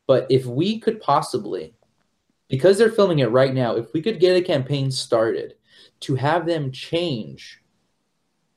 But 0.09 0.27
if 0.31 0.47
we 0.47 0.81
could 0.81 1.01
possibly 1.01 1.77
because 2.49 2.77
they're 2.77 2.91
filming 2.91 3.21
it 3.21 3.31
right 3.31 3.55
now, 3.55 3.77
if 3.77 3.93
we 3.93 4.03
could 4.03 4.19
get 4.19 4.37
a 4.37 4.43
campaign 4.43 4.91
started 4.91 5.55
to 6.01 6.17
have 6.17 6.45
them 6.45 6.73
change 6.73 7.63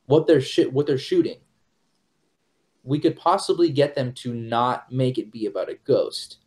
what 0.07 0.25
they're 0.25 0.41
sh- 0.41 0.71
what 0.71 0.87
they're 0.87 0.97
shooting, 0.97 1.37
we 2.83 2.99
could 2.99 3.15
possibly 3.15 3.69
get 3.69 3.93
them 3.93 4.11
to 4.13 4.33
not 4.33 4.91
make 4.91 5.19
it 5.19 5.31
be 5.31 5.45
about 5.45 5.69
a 5.69 5.75
ghost. 5.75 6.39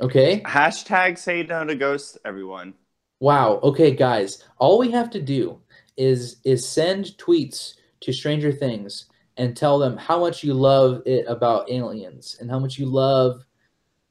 Okay? 0.00 0.40
Hashtag 0.42 1.18
say 1.18 1.42
no 1.42 1.64
to 1.64 1.74
ghosts, 1.74 2.16
everyone. 2.24 2.74
Wow. 3.20 3.58
Okay, 3.62 3.90
guys. 3.90 4.44
All 4.58 4.78
we 4.78 4.90
have 4.92 5.10
to 5.10 5.20
do 5.20 5.60
is 5.96 6.36
is 6.44 6.66
send 6.68 7.06
tweets 7.18 7.74
to 8.00 8.12
Stranger 8.12 8.52
Things 8.52 9.06
and 9.36 9.56
tell 9.56 9.78
them 9.78 9.96
how 9.96 10.20
much 10.20 10.44
you 10.44 10.54
love 10.54 11.02
it 11.06 11.24
about 11.26 11.70
aliens 11.70 12.36
and 12.40 12.50
how 12.50 12.58
much 12.58 12.78
you 12.78 12.86
love 12.86 13.44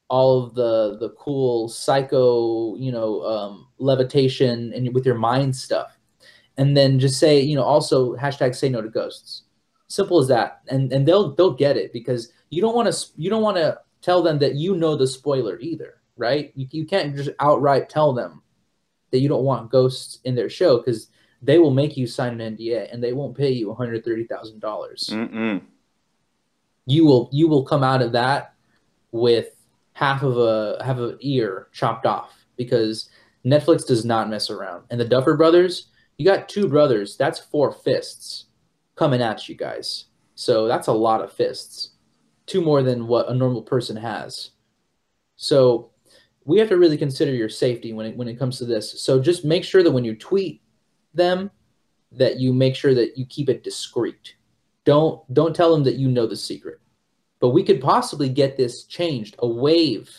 all 0.09 0.43
of 0.43 0.55
the 0.55 0.97
the 0.99 1.11
cool 1.11 1.69
psycho, 1.69 2.75
you 2.75 2.91
know, 2.91 3.21
um, 3.23 3.67
levitation 3.77 4.73
and 4.73 4.93
with 4.93 5.05
your 5.05 5.15
mind 5.17 5.55
stuff, 5.55 5.97
and 6.57 6.75
then 6.75 6.99
just 6.99 7.19
say, 7.19 7.39
you 7.39 7.55
know, 7.55 7.63
also 7.63 8.15
hashtag 8.15 8.55
say 8.55 8.69
no 8.69 8.81
to 8.81 8.89
ghosts. 8.89 9.43
Simple 9.87 10.19
as 10.19 10.27
that, 10.27 10.61
and 10.67 10.91
and 10.91 11.07
they'll 11.07 11.33
they'll 11.35 11.53
get 11.53 11.77
it 11.77 11.93
because 11.93 12.33
you 12.49 12.61
don't 12.61 12.75
want 12.75 12.93
to 12.93 13.07
you 13.15 13.29
don't 13.29 13.43
want 13.43 13.57
to 13.57 13.79
tell 14.01 14.21
them 14.21 14.37
that 14.39 14.55
you 14.55 14.75
know 14.75 14.97
the 14.97 15.07
spoiler 15.07 15.59
either, 15.59 16.01
right? 16.17 16.51
You 16.55 16.67
you 16.71 16.85
can't 16.85 17.15
just 17.15 17.29
outright 17.39 17.87
tell 17.89 18.11
them 18.13 18.41
that 19.11 19.19
you 19.19 19.29
don't 19.29 19.43
want 19.43 19.71
ghosts 19.71 20.19
in 20.23 20.35
their 20.35 20.49
show 20.49 20.77
because 20.77 21.09
they 21.41 21.59
will 21.59 21.71
make 21.71 21.95
you 21.97 22.07
sign 22.07 22.39
an 22.41 22.55
NDA 22.57 22.91
and 22.91 23.03
they 23.03 23.13
won't 23.13 23.37
pay 23.37 23.51
you 23.51 23.67
one 23.69 23.77
hundred 23.77 24.03
thirty 24.03 24.25
thousand 24.25 24.59
dollars. 24.59 25.09
You 26.85 27.05
will 27.05 27.29
you 27.31 27.47
will 27.47 27.63
come 27.63 27.83
out 27.83 28.01
of 28.01 28.11
that 28.13 28.53
with 29.11 29.49
half 29.93 30.23
of 30.23 30.37
a 30.37 30.83
half 30.83 30.97
of 30.97 31.11
an 31.11 31.17
ear 31.21 31.67
chopped 31.73 32.05
off 32.05 32.45
because 32.55 33.09
Netflix 33.45 33.85
does 33.87 34.03
not 34.03 34.29
mess 34.29 34.49
around. 34.49 34.83
And 34.89 34.99
the 34.99 35.05
Duffer 35.05 35.37
Brothers, 35.37 35.87
you 36.17 36.25
got 36.25 36.49
two 36.49 36.67
brothers. 36.67 37.15
That's 37.17 37.39
four 37.39 37.71
fists 37.71 38.45
coming 38.95 39.21
at 39.21 39.47
you 39.47 39.55
guys. 39.55 40.05
So 40.35 40.67
that's 40.67 40.87
a 40.87 40.93
lot 40.93 41.21
of 41.21 41.31
fists, 41.31 41.91
two 42.45 42.61
more 42.61 42.83
than 42.83 43.07
what 43.07 43.29
a 43.29 43.33
normal 43.33 43.61
person 43.61 43.95
has. 43.95 44.51
So 45.35 45.91
we 46.47 46.57
have 46.59 46.69
to 46.69 46.77
really 46.77 46.97
consider 46.97 47.33
your 47.33 47.49
safety 47.49 47.91
when 47.91 48.05
it 48.05 48.15
when 48.17 48.29
it 48.29 48.39
comes 48.39 48.57
to 48.57 48.65
this. 48.65 49.01
So 49.01 49.19
just 49.19 49.43
make 49.43 49.65
sure 49.65 49.83
that 49.83 49.91
when 49.91 50.05
you 50.05 50.15
tweet 50.15 50.61
them, 51.13 51.51
that 52.13 52.39
you 52.39 52.53
make 52.53 52.73
sure 52.73 52.95
that 52.95 53.17
you 53.17 53.25
keep 53.25 53.49
it 53.49 53.65
discreet. 53.65 54.35
Don't 54.85 55.21
don't 55.33 55.53
tell 55.55 55.73
them 55.73 55.83
that 55.83 55.97
you 55.97 56.07
know 56.07 56.25
the 56.25 56.37
secret. 56.37 56.79
But 57.41 57.49
we 57.49 57.63
could 57.63 57.81
possibly 57.81 58.29
get 58.29 58.55
this 58.55 58.85
changed. 58.85 59.35
A 59.39 59.47
wave 59.47 60.09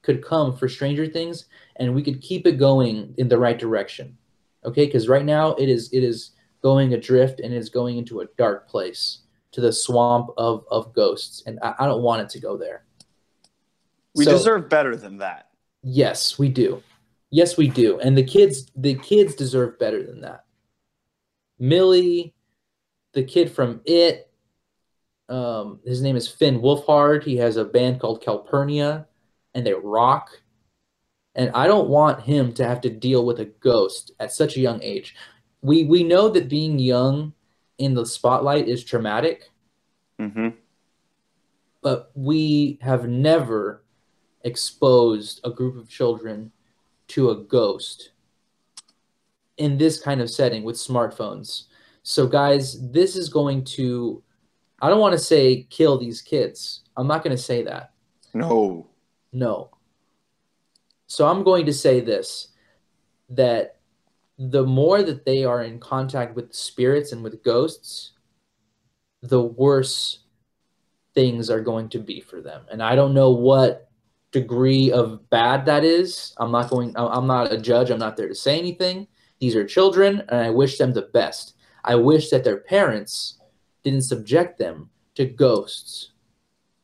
could 0.00 0.24
come 0.24 0.56
for 0.56 0.68
Stranger 0.68 1.06
Things, 1.06 1.44
and 1.76 1.94
we 1.94 2.02
could 2.02 2.22
keep 2.22 2.46
it 2.46 2.52
going 2.52 3.14
in 3.18 3.28
the 3.28 3.38
right 3.38 3.58
direction. 3.58 4.16
Okay, 4.64 4.86
because 4.86 5.06
right 5.06 5.24
now 5.24 5.54
it 5.56 5.68
is 5.68 5.92
it 5.92 6.02
is 6.02 6.30
going 6.62 6.94
adrift 6.94 7.40
and 7.40 7.52
it's 7.52 7.68
going 7.68 7.98
into 7.98 8.20
a 8.20 8.26
dark 8.38 8.68
place 8.68 9.18
to 9.52 9.60
the 9.60 9.72
swamp 9.72 10.30
of 10.38 10.64
of 10.70 10.94
ghosts, 10.94 11.42
and 11.46 11.58
I, 11.62 11.74
I 11.80 11.86
don't 11.86 12.02
want 12.02 12.22
it 12.22 12.30
to 12.30 12.40
go 12.40 12.56
there. 12.56 12.84
We 14.14 14.24
So- 14.24 14.30
deserve 14.30 14.70
better 14.70 14.96
than 14.96 15.18
that. 15.18 15.47
Yes, 15.82 16.38
we 16.38 16.48
do. 16.48 16.82
Yes, 17.30 17.56
we 17.56 17.68
do. 17.68 18.00
And 18.00 18.16
the 18.16 18.24
kids, 18.24 18.70
the 18.74 18.94
kids 18.94 19.34
deserve 19.34 19.78
better 19.78 20.02
than 20.02 20.22
that. 20.22 20.44
Millie, 21.58 22.34
the 23.12 23.22
kid 23.24 23.50
from 23.50 23.80
It, 23.84 24.30
um, 25.28 25.80
his 25.84 26.00
name 26.00 26.16
is 26.16 26.26
Finn 26.28 26.60
Wolfhard. 26.60 27.22
He 27.22 27.36
has 27.36 27.56
a 27.56 27.64
band 27.64 28.00
called 28.00 28.22
Calpurnia, 28.22 29.06
and 29.54 29.66
they 29.66 29.74
rock. 29.74 30.30
And 31.34 31.50
I 31.54 31.66
don't 31.66 31.88
want 31.88 32.22
him 32.22 32.52
to 32.54 32.66
have 32.66 32.80
to 32.82 32.90
deal 32.90 33.24
with 33.26 33.38
a 33.40 33.44
ghost 33.44 34.12
at 34.18 34.32
such 34.32 34.56
a 34.56 34.60
young 34.60 34.82
age. 34.82 35.14
We 35.60 35.84
we 35.84 36.02
know 36.02 36.28
that 36.30 36.48
being 36.48 36.78
young 36.78 37.34
in 37.78 37.94
the 37.94 38.06
spotlight 38.06 38.68
is 38.68 38.84
traumatic, 38.84 39.50
Mm-hmm. 40.20 40.48
but 41.82 42.10
we 42.14 42.78
have 42.82 43.08
never 43.08 43.84
exposed 44.44 45.40
a 45.44 45.50
group 45.50 45.76
of 45.76 45.88
children 45.88 46.52
to 47.08 47.30
a 47.30 47.36
ghost 47.36 48.10
in 49.56 49.76
this 49.76 50.00
kind 50.00 50.20
of 50.20 50.30
setting 50.30 50.62
with 50.62 50.76
smartphones. 50.76 51.64
So, 52.02 52.26
guys, 52.26 52.90
this 52.90 53.16
is 53.16 53.28
going 53.28 53.64
to, 53.64 54.22
I 54.80 54.88
don't 54.88 55.00
want 55.00 55.12
to 55.12 55.18
say 55.18 55.66
kill 55.68 55.98
these 55.98 56.22
kids. 56.22 56.82
I'm 56.96 57.06
not 57.06 57.24
going 57.24 57.36
to 57.36 57.42
say 57.42 57.62
that. 57.64 57.92
No. 58.34 58.88
No. 59.32 59.70
So, 61.06 61.26
I'm 61.26 61.42
going 61.42 61.66
to 61.66 61.72
say 61.72 62.00
this 62.00 62.48
that 63.30 63.76
the 64.38 64.64
more 64.64 65.02
that 65.02 65.26
they 65.26 65.44
are 65.44 65.62
in 65.62 65.80
contact 65.80 66.34
with 66.34 66.54
spirits 66.54 67.12
and 67.12 67.22
with 67.22 67.42
ghosts, 67.42 68.12
the 69.20 69.42
worse 69.42 70.20
things 71.14 71.50
are 71.50 71.60
going 71.60 71.88
to 71.88 71.98
be 71.98 72.20
for 72.20 72.40
them. 72.40 72.62
And 72.70 72.82
I 72.82 72.94
don't 72.94 73.12
know 73.12 73.30
what 73.30 73.87
degree 74.32 74.92
of 74.92 75.28
bad 75.30 75.66
that 75.66 75.84
is. 75.84 76.34
I'm 76.36 76.52
not 76.52 76.70
going, 76.70 76.94
I'm 76.96 77.26
not 77.26 77.52
a 77.52 77.58
judge. 77.58 77.90
I'm 77.90 77.98
not 77.98 78.16
there 78.16 78.28
to 78.28 78.34
say 78.34 78.58
anything. 78.58 79.06
These 79.40 79.54
are 79.54 79.64
children, 79.64 80.22
and 80.28 80.40
I 80.40 80.50
wish 80.50 80.78
them 80.78 80.92
the 80.92 81.02
best. 81.12 81.54
I 81.84 81.94
wish 81.94 82.30
that 82.30 82.44
their 82.44 82.58
parents 82.58 83.38
didn't 83.84 84.02
subject 84.02 84.58
them 84.58 84.90
to 85.14 85.24
ghosts. 85.24 86.12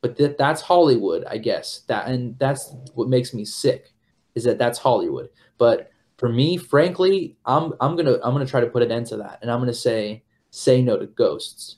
But 0.00 0.16
that 0.16 0.38
that's 0.38 0.60
Hollywood, 0.60 1.24
I 1.24 1.38
guess. 1.38 1.82
That 1.88 2.08
and 2.08 2.38
that's 2.38 2.74
what 2.94 3.08
makes 3.08 3.34
me 3.34 3.44
sick 3.44 3.92
is 4.34 4.44
that 4.44 4.58
that's 4.58 4.78
Hollywood. 4.78 5.30
But 5.58 5.90
for 6.18 6.28
me, 6.28 6.56
frankly, 6.56 7.36
I'm 7.44 7.72
I'm 7.80 7.96
gonna 7.96 8.18
I'm 8.22 8.32
gonna 8.32 8.46
try 8.46 8.60
to 8.60 8.66
put 8.66 8.82
an 8.82 8.92
end 8.92 9.06
to 9.06 9.16
that, 9.18 9.38
and 9.42 9.50
I'm 9.50 9.60
gonna 9.60 9.74
say 9.74 10.22
say 10.50 10.82
no 10.82 10.96
to 10.98 11.06
ghosts, 11.06 11.76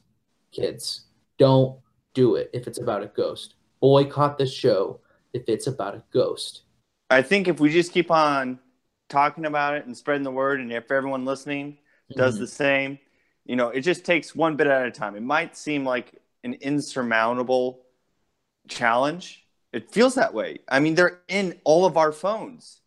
kids. 0.52 1.06
Don't 1.38 1.78
do 2.14 2.34
it 2.34 2.50
if 2.52 2.66
it's 2.66 2.78
about 2.78 3.02
a 3.02 3.08
ghost. 3.08 3.54
Boycott 3.80 4.38
the 4.38 4.46
show 4.46 5.00
if 5.36 5.48
it's 5.48 5.66
about 5.66 5.94
a 5.94 6.02
ghost. 6.12 6.62
I 7.10 7.22
think 7.22 7.46
if 7.46 7.60
we 7.60 7.70
just 7.70 7.92
keep 7.92 8.10
on 8.10 8.58
talking 9.08 9.44
about 9.44 9.74
it 9.74 9.86
and 9.86 9.96
spreading 9.96 10.24
the 10.24 10.30
word, 10.30 10.60
and 10.60 10.72
if 10.72 10.90
everyone 10.90 11.24
listening 11.24 11.78
does 12.16 12.36
Mhm. 12.36 12.40
the 12.40 12.46
same, 12.46 12.98
you 13.44 13.54
know, 13.54 13.68
it 13.68 13.82
just 13.82 14.04
takes 14.04 14.34
one 14.34 14.56
bit 14.56 14.66
at 14.66 14.86
a 14.86 14.90
time. 14.90 15.14
It 15.14 15.22
might 15.22 15.56
seem 15.56 15.84
like 15.84 16.20
an 16.42 16.54
insurmountable 16.54 17.84
challenge. 18.68 19.46
It 19.72 19.92
feels 19.92 20.14
that 20.14 20.34
way. 20.34 20.60
I 20.68 20.80
mean, 20.80 20.94
they're 20.94 21.20
in 21.28 21.60
all 21.64 21.84
of 21.84 21.96
our 21.96 22.12
phones 22.12 22.80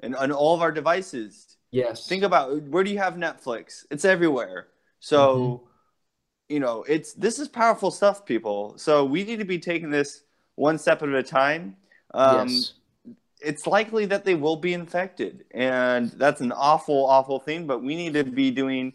and 0.00 0.14
on 0.16 0.32
all 0.32 0.54
of 0.54 0.62
our 0.62 0.72
devices. 0.72 1.56
Yes. 1.70 2.06
Think 2.06 2.22
about 2.22 2.62
where 2.62 2.84
do 2.84 2.90
you 2.90 2.98
have 2.98 3.14
Netflix? 3.14 3.84
It's 3.90 4.04
everywhere. 4.04 4.68
So, 5.00 5.68
you 6.48 6.60
know, 6.60 6.84
it's 6.84 7.12
this 7.12 7.38
is 7.38 7.48
powerful 7.48 7.90
stuff, 7.90 8.24
people. 8.24 8.78
So 8.78 9.04
we 9.04 9.24
need 9.24 9.40
to 9.40 9.44
be 9.44 9.58
taking 9.58 9.90
this 9.90 10.22
one 10.54 10.78
step 10.78 11.02
at 11.02 11.08
a 11.08 11.22
time. 11.22 11.76
Um, 12.14 12.48
yes. 12.48 12.72
It's 13.40 13.66
likely 13.66 14.06
that 14.06 14.24
they 14.24 14.34
will 14.34 14.56
be 14.56 14.72
infected, 14.72 15.44
and 15.50 16.10
that's 16.12 16.40
an 16.40 16.52
awful, 16.52 17.04
awful 17.06 17.38
thing. 17.38 17.66
But 17.66 17.82
we 17.82 17.94
need 17.94 18.14
to 18.14 18.24
be 18.24 18.50
doing 18.50 18.94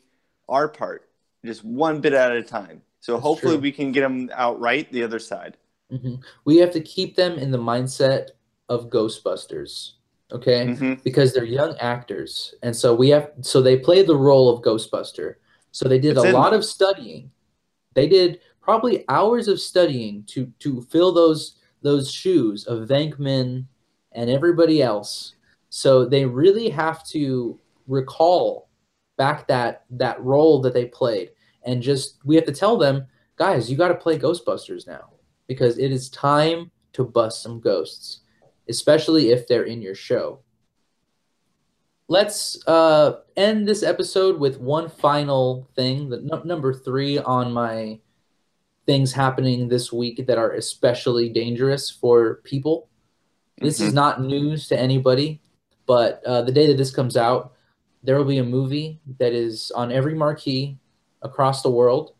our 0.49 0.67
part, 0.67 1.09
just 1.45 1.63
one 1.63 2.01
bit 2.01 2.13
at 2.13 2.31
a 2.31 2.41
time. 2.43 2.81
So 3.01 3.13
That's 3.13 3.23
hopefully 3.23 3.55
true. 3.55 3.61
we 3.61 3.71
can 3.71 3.91
get 3.91 4.01
them 4.01 4.29
out 4.33 4.59
right 4.59 4.91
the 4.91 5.03
other 5.03 5.19
side. 5.19 5.57
hmm 5.89 6.15
We 6.43 6.57
have 6.57 6.71
to 6.71 6.81
keep 6.81 7.15
them 7.15 7.37
in 7.37 7.51
the 7.51 7.57
mindset 7.59 8.29
of 8.67 8.89
Ghostbusters, 8.89 9.93
okay? 10.31 10.65
Mhm. 10.67 11.03
Because 11.03 11.33
they're 11.33 11.43
young 11.45 11.77
actors, 11.77 12.55
and 12.63 12.75
so 12.75 12.95
we 12.95 13.09
have 13.09 13.31
so 13.41 13.61
they 13.61 13.77
played 13.77 14.07
the 14.07 14.17
role 14.17 14.49
of 14.49 14.63
Ghostbuster. 14.63 15.35
So 15.71 15.87
they 15.87 15.99
did 15.99 16.17
It's 16.17 16.25
a 16.25 16.27
in 16.27 16.33
lot 16.33 16.53
of 16.53 16.65
studying. 16.65 17.31
They 17.93 18.07
did 18.07 18.39
probably 18.61 19.05
hours 19.07 19.47
of 19.47 19.59
studying 19.59 20.23
to 20.33 20.51
to 20.59 20.81
fill 20.89 21.11
those 21.13 21.60
those 21.81 22.11
shoes 22.11 22.65
of 22.65 22.87
Venkman 22.87 23.65
and 24.13 24.29
everybody 24.29 24.81
else. 24.81 25.35
So 25.69 26.05
they 26.05 26.25
really 26.25 26.69
have 26.69 27.05
to 27.07 27.59
recall 27.87 28.69
back 29.17 29.47
that 29.47 29.85
that 29.91 30.21
role 30.21 30.61
that 30.61 30.73
they 30.73 30.85
played 30.85 31.31
and 31.63 31.81
just 31.81 32.17
we 32.25 32.35
have 32.35 32.45
to 32.45 32.51
tell 32.51 32.77
them, 32.77 33.07
guys, 33.35 33.69
you 33.69 33.77
got 33.77 33.89
to 33.89 33.95
play 33.95 34.17
Ghostbusters 34.17 34.87
now 34.87 35.09
because 35.47 35.77
it 35.77 35.91
is 35.91 36.09
time 36.09 36.71
to 36.93 37.03
bust 37.03 37.41
some 37.41 37.59
ghosts, 37.59 38.21
especially 38.69 39.31
if 39.31 39.47
they're 39.47 39.63
in 39.63 39.81
your 39.81 39.95
show. 39.95 40.39
Let's 42.07 42.65
uh, 42.67 43.19
end 43.37 43.67
this 43.67 43.83
episode 43.83 44.37
with 44.39 44.59
one 44.59 44.89
final 44.89 45.69
thing. 45.75 46.09
The 46.09 46.17
num- 46.17 46.45
number 46.45 46.73
three 46.73 47.19
on 47.19 47.53
my 47.53 47.99
things 48.85 49.13
happening 49.13 49.67
this 49.67 49.91
week 49.91 50.25
that 50.27 50.37
are 50.37 50.51
especially 50.51 51.29
dangerous 51.29 51.89
for 51.89 52.35
people. 52.43 52.89
This 53.59 53.79
is 53.79 53.93
not 53.93 54.21
news 54.21 54.67
to 54.69 54.79
anybody, 54.79 55.39
but 55.85 56.23
uh, 56.25 56.41
the 56.41 56.51
day 56.51 56.67
that 56.67 56.77
this 56.77 56.89
comes 56.89 57.15
out, 57.15 57.53
there 58.03 58.17
will 58.17 58.25
be 58.25 58.39
a 58.39 58.43
movie 58.43 58.99
that 59.19 59.33
is 59.33 59.71
on 59.71 59.91
every 59.91 60.15
marquee 60.15 60.79
across 61.21 61.61
the 61.61 61.69
world. 61.69 62.15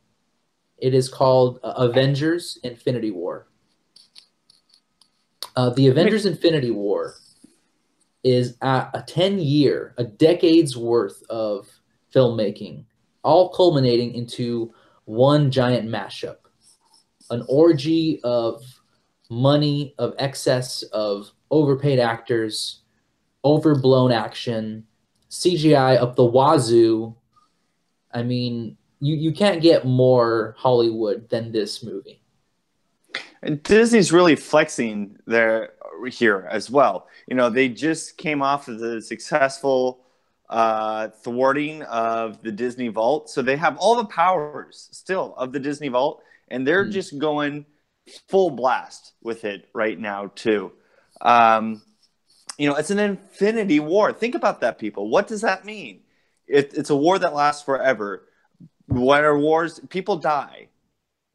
It 0.78 0.94
is 0.94 1.10
called 1.10 1.60
uh, 1.64 1.74
Avengers 1.78 2.60
Infinity 2.64 3.12
War. 3.12 3.48
Uh, 5.56 5.72
the 5.72 5.88
Avengers 5.88 6.26
Infinity 6.26 6.72
War 6.72 7.16
is 8.24 8.56
a, 8.62 8.88
a 8.94 9.04
10 9.08 9.40
year, 9.40 9.94
a 9.98 10.04
decade's 10.04 10.78
worth 10.78 11.24
of 11.30 11.68
filmmaking, 12.14 12.86
all 13.24 13.50
culminating 13.50 14.14
into 14.14 14.74
one 15.06 15.52
giant 15.52 15.90
mashup. 15.90 16.38
An 17.32 17.44
orgy 17.48 18.20
of 18.24 18.64
money, 19.30 19.96
of 19.98 20.14
excess, 20.20 20.84
of 20.94 21.32
overpaid 21.50 21.98
actors, 22.00 22.82
overblown 23.44 24.12
action, 24.12 24.86
CGI 25.30 26.00
up 26.00 26.16
the 26.16 26.26
wazoo. 26.26 27.16
I 28.14 28.24
mean, 28.24 28.78
you, 29.00 29.16
you 29.16 29.32
can't 29.32 29.62
get 29.62 29.86
more 29.86 30.56
Hollywood 30.58 31.30
than 31.30 31.52
this 31.52 31.84
movie. 31.84 32.22
And 33.42 33.64
Disney's 33.64 34.12
really 34.12 34.36
flexing 34.36 35.18
there 35.26 35.74
here 36.10 36.48
as 36.52 36.70
well. 36.70 37.08
You 37.28 37.36
know, 37.36 37.50
they 37.50 37.70
just 37.70 38.18
came 38.18 38.42
off 38.42 38.68
of 38.68 38.80
the 38.80 39.02
successful 39.02 40.02
uh, 40.50 41.08
thwarting 41.24 41.82
of 41.84 42.42
the 42.44 42.52
Disney 42.52 42.90
Vault, 42.90 43.30
so 43.30 43.42
they 43.42 43.56
have 43.56 43.78
all 43.78 43.96
the 43.96 44.06
powers 44.06 44.90
still 44.92 45.34
of 45.38 45.54
the 45.54 45.60
Disney 45.60 45.88
Vault, 45.88 46.22
and 46.52 46.68
they're 46.68 46.86
Mm. 46.86 46.92
just 46.92 47.18
going 47.18 47.66
full 48.28 48.50
blast 48.52 49.14
with 49.24 49.46
it 49.46 49.70
right 49.74 49.98
now 50.00 50.32
too. 50.36 50.72
Um, 51.22 51.82
you 52.58 52.68
know, 52.70 52.76
it's 52.76 52.92
an 52.92 53.00
infinity 53.00 53.80
war. 53.80 54.12
Think 54.14 54.36
about 54.36 54.62
that, 54.62 54.78
people. 54.78 55.10
What 55.10 55.28
does 55.28 55.42
that 55.42 55.66
mean? 55.66 56.02
It, 56.48 56.74
it's 56.76 56.90
a 56.90 56.96
war 56.96 57.18
that 57.20 57.34
lasts 57.34 57.64
forever. 57.64 58.28
When 58.88 59.24
are 59.24 59.38
wars? 59.40 59.80
People 59.90 60.18
die. 60.18 60.68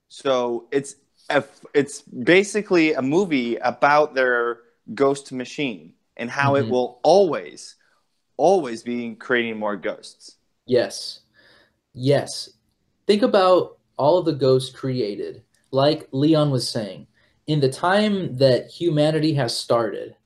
So 0.09 0.69
it's 0.71 0.97
a, 1.31 1.43
it's 1.75 2.03
basically 2.03 2.93
a 2.93 3.03
movie 3.03 3.57
about 3.57 4.15
their 4.15 4.61
ghost 4.95 5.33
machine 5.33 5.95
and 6.17 6.31
how 6.31 6.53
Mhm. 6.55 6.61
it 6.61 6.69
will 6.71 7.01
always, 7.03 7.77
always 8.37 8.83
be 8.83 9.15
creating 9.15 9.59
more 9.59 9.77
ghosts. 9.77 10.37
Yes. 10.67 11.21
Yes. 11.95 12.51
Think 13.07 13.23
about 13.23 13.79
all 13.97 14.19
of 14.19 14.25
the 14.25 14.33
ghosts 14.33 14.75
created. 14.75 15.43
Like 15.71 16.09
Leon 16.13 16.51
was 16.51 16.69
saying, 16.69 17.07
in 17.47 17.61
the 17.61 17.69
time 17.69 18.37
that 18.39 18.71
humanity 18.71 19.35
has 19.35 19.57
started, 19.57 20.17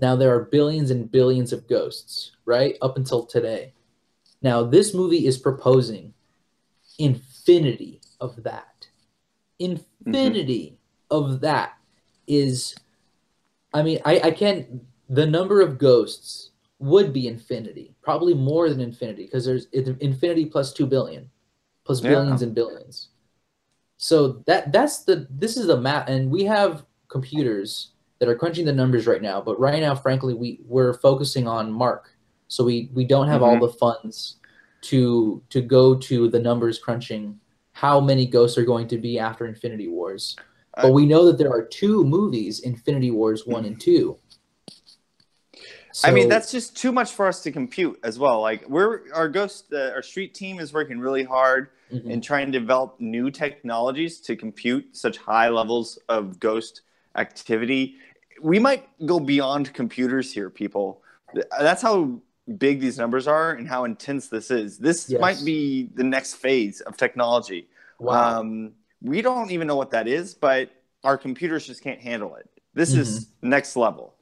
now 0.00 0.16
there 0.16 0.34
are 0.34 0.44
billions 0.44 0.90
and 0.90 1.10
billions 1.10 1.52
of 1.52 1.68
ghosts, 1.68 2.32
right? 2.44 2.76
Up 2.82 2.96
until 2.96 3.24
today. 3.24 3.72
Now, 4.42 4.62
this 4.62 4.92
movie 4.92 5.26
is 5.26 5.38
proposing 5.38 6.12
infinity 6.98 8.00
of 8.20 8.42
that. 8.42 8.86
Infinity 9.58 10.76
mm-hmm. 11.10 11.16
of 11.16 11.40
that 11.40 11.74
is, 12.26 12.74
I 13.72 13.82
mean, 13.82 14.00
I, 14.04 14.20
I 14.24 14.30
can't, 14.30 14.82
the 15.08 15.26
number 15.26 15.60
of 15.60 15.78
ghosts 15.78 16.50
would 16.78 17.12
be 17.12 17.28
infinity, 17.28 17.94
probably 18.02 18.34
more 18.34 18.68
than 18.68 18.80
infinity, 18.80 19.24
because 19.24 19.46
there's 19.46 19.66
infinity 19.72 20.46
plus 20.46 20.72
two 20.72 20.86
billion, 20.86 21.30
plus 21.84 22.02
Yeah. 22.02 22.10
billions 22.10 22.42
and 22.42 22.54
billions. 22.54 23.08
So 23.96 24.42
that 24.46 24.72
that's 24.72 25.04
the 25.04 25.26
this 25.30 25.56
is 25.56 25.66
the 25.66 25.80
map, 25.80 26.08
and 26.08 26.30
we 26.30 26.44
have 26.44 26.84
computers 27.08 27.92
that 28.18 28.28
are 28.28 28.34
crunching 28.34 28.64
the 28.64 28.72
numbers 28.72 29.06
right 29.06 29.22
now. 29.22 29.40
But 29.40 29.58
right 29.60 29.80
now, 29.80 29.94
frankly, 29.94 30.34
we 30.34 30.60
we're 30.66 30.94
focusing 30.94 31.46
on 31.46 31.72
Mark, 31.72 32.10
so 32.48 32.64
we 32.64 32.90
we 32.92 33.04
don't 33.04 33.28
have 33.28 33.42
all 33.42 33.58
the 33.58 33.72
funds 33.72 34.36
to 34.82 35.42
to 35.50 35.60
go 35.60 35.94
to 35.94 36.28
the 36.28 36.40
numbers 36.40 36.78
crunching. 36.78 37.38
How 37.72 38.00
many 38.00 38.26
ghosts 38.26 38.56
are 38.58 38.64
going 38.64 38.88
to 38.88 38.98
be 38.98 39.18
after 39.18 39.46
Infinity 39.46 39.88
Wars? 39.88 40.36
But 40.76 40.92
we 40.92 41.06
know 41.06 41.24
that 41.26 41.38
there 41.38 41.52
are 41.52 41.62
two 41.64 42.04
movies, 42.04 42.60
Infinity 42.60 43.10
Wars 43.12 43.46
one 43.46 43.64
and 43.64 43.80
two. 43.80 44.18
I 46.02 46.10
mean, 46.10 46.28
that's 46.28 46.50
just 46.50 46.76
too 46.76 46.90
much 46.90 47.12
for 47.12 47.28
us 47.28 47.40
to 47.44 47.52
compute 47.52 48.00
as 48.02 48.18
well. 48.18 48.40
Like 48.40 48.68
we're 48.68 49.12
our 49.12 49.28
ghost, 49.28 49.72
uh, 49.72 49.92
our 49.94 50.02
street 50.02 50.34
team 50.34 50.58
is 50.58 50.72
working 50.72 50.98
really 50.98 51.22
hard 51.22 51.68
Mhm. 51.92 52.10
in 52.10 52.20
trying 52.20 52.50
to 52.50 52.58
develop 52.58 53.00
new 53.00 53.30
technologies 53.30 54.20
to 54.22 54.36
compute 54.36 54.96
such 54.96 55.18
high 55.18 55.48
levels 55.48 55.98
of 56.08 56.38
ghost 56.40 56.82
activity. 57.16 57.96
We 58.42 58.58
might 58.58 58.88
go 59.06 59.20
beyond 59.20 59.72
computers 59.74 60.32
here, 60.32 60.50
people. 60.50 61.02
That's 61.58 61.82
how 61.82 62.20
big 62.58 62.80
these 62.80 62.98
numbers 62.98 63.26
are 63.26 63.52
and 63.52 63.66
how 63.68 63.84
intense 63.84 64.28
this 64.28 64.50
is. 64.50 64.78
This 64.78 65.08
Yes. 65.08 65.20
might 65.20 65.44
be 65.44 65.90
the 65.94 66.04
next 66.04 66.34
phase 66.34 66.80
of 66.82 66.96
technology. 66.96 67.68
wow. 68.00 68.40
Um, 68.40 68.74
we 69.00 69.22
don't 69.22 69.50
even 69.50 69.66
know 69.68 69.76
what 69.76 69.90
that 69.90 70.08
is, 70.08 70.34
but 70.34 70.70
our 71.04 71.16
computers 71.16 71.66
just 71.66 71.82
can't 71.82 72.00
handle 72.00 72.34
it. 72.36 72.48
This 72.74 72.90
is 72.94 73.26
Mm-hmm. 73.26 73.48
next 73.50 73.76
level. 73.76 74.14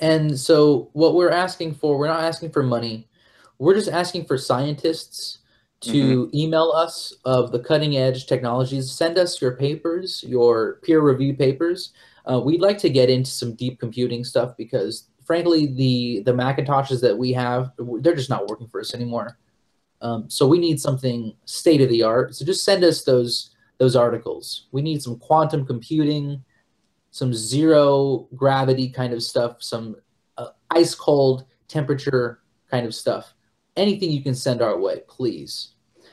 And 0.00 0.38
so, 0.38 0.90
what 0.92 1.14
we're 1.14 1.30
asking 1.30 1.74
for, 1.74 1.98
we're 1.98 2.06
not 2.08 2.22
asking 2.22 2.50
for 2.50 2.62
money. 2.62 3.08
We're 3.58 3.74
just 3.74 3.88
asking 3.88 4.26
for 4.26 4.38
scientists 4.38 5.38
to 5.80 6.30
email 6.34 6.72
us 6.74 7.14
of 7.24 7.52
the 7.52 7.60
cutting 7.60 7.96
edge 7.96 8.26
technologies. 8.26 8.90
Send 8.90 9.16
us 9.16 9.40
your 9.40 9.56
papers, 9.56 10.24
your 10.26 10.80
peer 10.82 11.00
review 11.00 11.34
papers. 11.34 11.92
Uh, 12.28 12.40
we'd 12.40 12.60
like 12.60 12.78
to 12.78 12.90
get 12.90 13.08
into 13.08 13.30
some 13.30 13.54
deep 13.54 13.78
computing 13.78 14.24
stuff 14.24 14.56
because 14.56 15.08
frankly, 15.28 15.66
the 15.66 16.22
the 16.24 16.32
Macintoshes 16.32 17.02
that 17.02 17.16
we 17.16 17.32
have, 17.34 17.72
they're 18.00 18.14
just 18.14 18.30
not 18.30 18.48
working 18.48 18.66
for 18.66 18.80
us 18.80 18.94
anymore. 18.94 19.38
Um, 20.00 20.30
so 20.30 20.46
we 20.46 20.58
need 20.58 20.80
something 20.80 21.34
state 21.44 21.82
of 21.82 21.90
the 21.90 22.02
art. 22.02 22.34
So 22.34 22.46
just 22.46 22.64
send 22.64 22.82
us 22.82 23.02
those 23.02 23.54
those 23.76 23.94
articles. 23.94 24.68
We 24.72 24.80
need 24.80 25.02
some 25.02 25.18
quantum 25.18 25.66
computing, 25.66 26.42
some 27.10 27.34
zero 27.34 28.26
gravity 28.34 28.88
kind 28.88 29.12
of 29.12 29.22
stuff, 29.22 29.62
some 29.62 29.96
uh, 30.38 30.48
ice 30.70 30.94
cold 30.94 31.44
temperature 31.68 32.40
kind 32.70 32.86
of 32.86 32.94
stuff. 32.94 33.34
Anything 33.78 34.10
you 34.10 34.22
can 34.22 34.34
send 34.34 34.60
our 34.60 34.78
way, 34.78 35.02
please. 35.08 35.68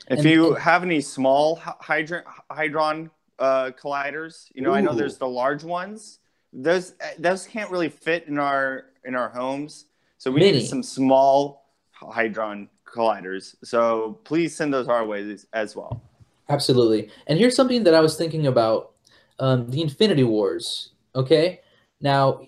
If 0.08 0.20
And- 0.20 0.28
you 0.30 0.54
and- 0.54 0.58
have 0.62 0.82
any 0.82 1.00
small 1.00 1.56
hydron 1.58 2.22
hydron 2.50 3.10
uh, 3.38 3.70
colliders, 3.78 4.46
you 4.54 4.62
know, 4.62 4.72
I 4.72 4.80
know 4.80 4.94
there's 4.94 5.18
the 5.18 5.28
large 5.28 5.64
ones. 5.64 6.20
Those 6.52 6.94
those 7.18 7.46
can't 7.46 7.70
really 7.70 7.88
fit 7.90 8.26
in 8.28 8.38
our 8.38 8.86
in 9.04 9.14
our 9.14 9.28
homes, 9.28 9.86
so 10.16 10.30
we 10.30 10.40
Mini. 10.40 10.58
need 10.58 10.66
some 10.66 10.82
small 10.82 11.66
hydron 12.00 12.68
colliders. 12.86 13.56
So 13.64 14.18
please 14.24 14.56
send 14.56 14.72
those 14.72 14.88
our 14.88 15.04
way 15.04 15.36
as, 15.52 15.76
well. 15.76 16.00
Absolutely. 16.48 17.10
And 17.26 17.38
here's 17.38 17.54
something 17.56 17.82
that 17.84 17.94
I 17.94 18.00
was 18.00 18.16
thinking 18.16 18.46
about 18.46 18.92
um, 19.38 19.68
the 19.70 19.82
Infinity 19.82 20.24
Wars. 20.24 20.92
Okay. 21.14 21.60
Now, 22.00 22.46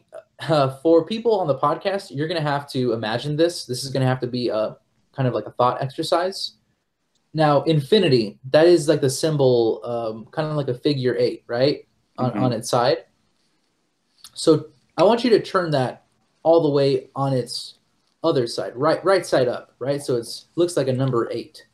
uh, 0.49 0.77
for 0.83 1.05
people 1.05 1.39
on 1.41 1.49
the 1.49 1.59
podcast, 1.59 2.15
you're 2.15 2.29
going 2.29 2.43
to 2.43 2.49
have 2.49 2.69
to 2.71 2.93
imagine 2.93 3.37
this. 3.37 3.65
This 3.67 3.85
is 3.85 3.91
going 3.91 4.03
to 4.03 4.07
have 4.07 4.21
to 4.21 4.27
be 4.27 4.49
a 4.49 4.77
kind 5.19 5.27
of 5.27 5.35
like 5.35 5.47
a 5.47 5.51
thought 5.51 5.83
exercise. 5.83 6.53
Now, 7.35 7.63
infinity, 7.63 8.39
that 8.53 8.67
is 8.67 8.87
like 8.87 9.01
the 9.01 9.11
symbol, 9.11 9.81
um, 9.85 10.27
kind 10.31 10.49
of 10.49 10.57
like 10.57 10.69
a 10.69 10.75
figure 10.75 11.17
eight, 11.19 11.43
right? 11.49 11.89
On, 12.19 12.31
Mhm. 12.31 12.41
on 12.41 12.53
its 12.53 12.71
side. 12.71 12.99
So 14.35 14.67
I 14.97 15.03
want 15.03 15.25
you 15.25 15.31
to 15.31 15.41
turn 15.43 15.73
that 15.73 16.07
all 16.45 16.63
the 16.63 16.71
way 16.71 17.11
on 17.17 17.33
its 17.33 17.79
other 18.23 18.47
side, 18.47 18.77
right, 18.77 19.05
right 19.05 19.27
side 19.27 19.49
up, 19.49 19.75
right? 19.81 20.01
So 20.01 20.15
it's 20.15 20.47
looks 20.55 20.77
like 20.77 20.87
a 20.87 20.93
number 20.93 21.29
eight. 21.33 21.67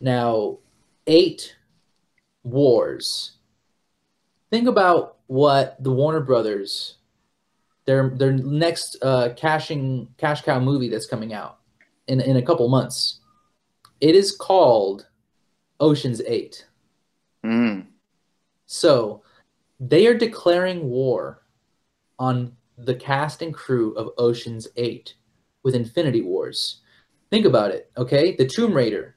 Now, 0.00 0.58
eight 1.06 1.56
wars. 2.42 3.38
Think 4.50 4.68
about 4.68 5.16
what 5.28 5.82
the 5.82 5.90
Warner 5.90 6.20
Brothers, 6.20 6.98
their 7.86 8.10
their 8.10 8.32
next 8.32 8.98
uh, 9.00 9.30
cashing 9.34 10.14
cash 10.18 10.42
cow 10.42 10.60
movie 10.60 10.90
that's 10.90 11.06
coming 11.06 11.32
out 11.32 11.58
in 12.08 12.20
in 12.20 12.36
a 12.36 12.42
couple 12.42 12.68
months. 12.68 13.20
It 14.00 14.14
is 14.14 14.36
called 14.36 15.06
Ocean's 15.80 16.20
Eight. 16.26 16.66
Mm. 17.44 17.86
So 18.66 19.22
they 19.80 20.06
are 20.06 20.14
declaring 20.14 20.88
war 20.88 21.42
on 22.18 22.56
the 22.78 22.94
cast 22.94 23.42
and 23.42 23.54
crew 23.54 23.92
of 23.94 24.10
Ocean's 24.18 24.68
Eight 24.76 25.14
with 25.62 25.74
Infinity 25.74 26.22
Wars. 26.22 26.80
Think 27.30 27.46
about 27.46 27.70
it, 27.70 27.90
okay? 27.96 28.36
The 28.36 28.46
Tomb 28.46 28.74
Raider, 28.74 29.16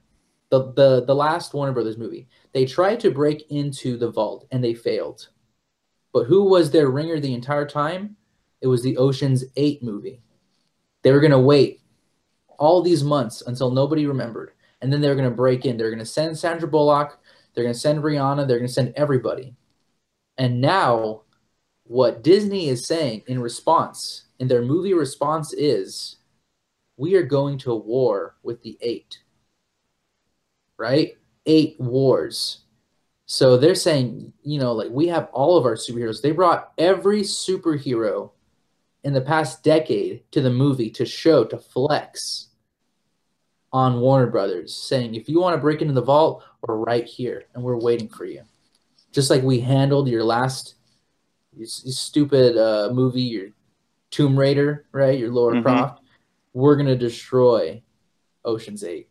the, 0.49 0.71
the, 0.73 1.05
the 1.05 1.15
last 1.15 1.53
Warner 1.53 1.73
Brothers 1.73 1.97
movie, 1.97 2.27
they 2.53 2.65
tried 2.65 2.99
to 3.01 3.11
break 3.11 3.49
into 3.51 3.97
the 3.97 4.09
vault 4.09 4.47
and 4.51 4.63
they 4.63 4.73
failed. 4.73 5.29
But 6.13 6.25
who 6.25 6.45
was 6.45 6.71
their 6.71 6.89
ringer 6.89 7.19
the 7.19 7.33
entire 7.33 7.67
time? 7.67 8.15
It 8.61 8.67
was 8.67 8.81
the 8.81 8.97
Ocean's 8.97 9.43
Eight 9.55 9.83
movie. 9.83 10.21
They 11.03 11.11
were 11.11 11.19
going 11.19 11.31
to 11.31 11.39
wait 11.39 11.81
all 12.57 12.81
these 12.81 13.03
months 13.03 13.41
until 13.45 13.71
nobody 13.71 14.05
remembered. 14.05 14.51
And 14.81 14.91
then 14.91 15.01
they're 15.01 15.15
going 15.15 15.29
to 15.29 15.35
break 15.35 15.65
in. 15.65 15.77
They're 15.77 15.89
going 15.89 15.99
to 15.99 16.05
send 16.05 16.37
Sandra 16.37 16.67
Bullock. 16.67 17.19
They're 17.53 17.63
going 17.63 17.73
to 17.73 17.79
send 17.79 18.03
Rihanna. 18.03 18.47
They're 18.47 18.59
going 18.59 18.67
to 18.67 18.73
send 18.73 18.93
everybody. 18.95 19.55
And 20.37 20.61
now, 20.61 21.23
what 21.83 22.23
Disney 22.23 22.69
is 22.69 22.85
saying 22.85 23.23
in 23.27 23.39
response, 23.39 24.25
in 24.39 24.47
their 24.47 24.61
movie 24.61 24.93
response, 24.93 25.53
is 25.53 26.17
we 26.97 27.15
are 27.15 27.23
going 27.23 27.57
to 27.59 27.73
war 27.73 28.35
with 28.43 28.61
the 28.61 28.77
eight. 28.81 29.19
Right? 30.77 31.17
Eight 31.47 31.79
wars. 31.79 32.59
So 33.25 33.57
they're 33.57 33.75
saying, 33.75 34.31
you 34.43 34.59
know, 34.59 34.73
like 34.73 34.89
we 34.91 35.07
have 35.07 35.29
all 35.33 35.57
of 35.57 35.65
our 35.65 35.75
superheroes. 35.75 36.21
They 36.21 36.31
brought 36.31 36.71
every 36.77 37.21
superhero 37.21 38.31
in 39.03 39.13
the 39.13 39.21
past 39.21 39.63
decade 39.63 40.23
to 40.31 40.41
the 40.41 40.49
movie 40.49 40.89
to 40.91 41.05
show, 41.05 41.43
to 41.45 41.57
flex 41.57 42.46
on 43.73 43.99
Warner 43.99 44.27
Brothers, 44.27 44.75
saying, 44.75 45.15
if 45.15 45.27
you 45.27 45.39
want 45.41 45.53
to 45.55 45.61
break 45.61 45.81
into 45.81 45.93
the 45.93 46.01
vault, 46.01 46.43
we're 46.61 46.77
right 46.77 47.05
here 47.05 47.43
and 47.53 47.63
we're 47.63 47.79
waiting 47.79 48.07
for 48.07 48.25
you. 48.25 48.41
Just 49.11 49.29
like 49.29 49.43
we 49.43 49.59
handled 49.59 50.07
your 50.07 50.23
last 50.23 50.75
your, 51.53 51.67
your 51.83 51.93
stupid 51.93 52.57
uh, 52.57 52.89
movie, 52.93 53.21
your 53.21 53.47
Tomb 54.11 54.37
Raider, 54.37 54.85
right? 54.91 55.17
Your 55.17 55.31
Laura 55.31 55.55
Mhm. 55.55 55.63
Croft. 55.63 56.01
We're 56.53 56.75
going 56.75 56.87
to 56.87 56.95
destroy 56.95 57.81
Ocean's 58.45 58.83
8. 58.83 59.09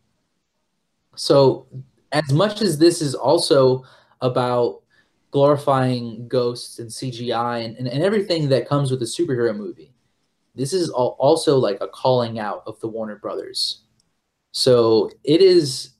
So, 1.15 1.67
as 2.11 2.31
much 2.31 2.61
as 2.61 2.77
this 2.77 3.01
is 3.01 3.15
also 3.15 3.83
about 4.21 4.81
glorifying 5.31 6.27
ghosts 6.27 6.79
and 6.79 6.89
CGI 6.89 7.65
and, 7.65 7.75
and, 7.77 7.87
and 7.87 8.01
everything 8.03 8.49
that 8.49 8.67
comes 8.67 8.91
with 8.91 9.01
a 9.01 9.05
superhero 9.05 9.55
movie, 9.55 9.93
this 10.55 10.73
is 10.73 10.89
al- 10.89 11.15
also 11.19 11.57
like 11.57 11.77
a 11.81 11.87
calling 11.87 12.39
out 12.39 12.63
of 12.65 12.79
the 12.79 12.87
Warner 12.87 13.17
Brothers. 13.17 13.83
So 14.57 15.11
it 15.23 15.39
is, 15.39 15.91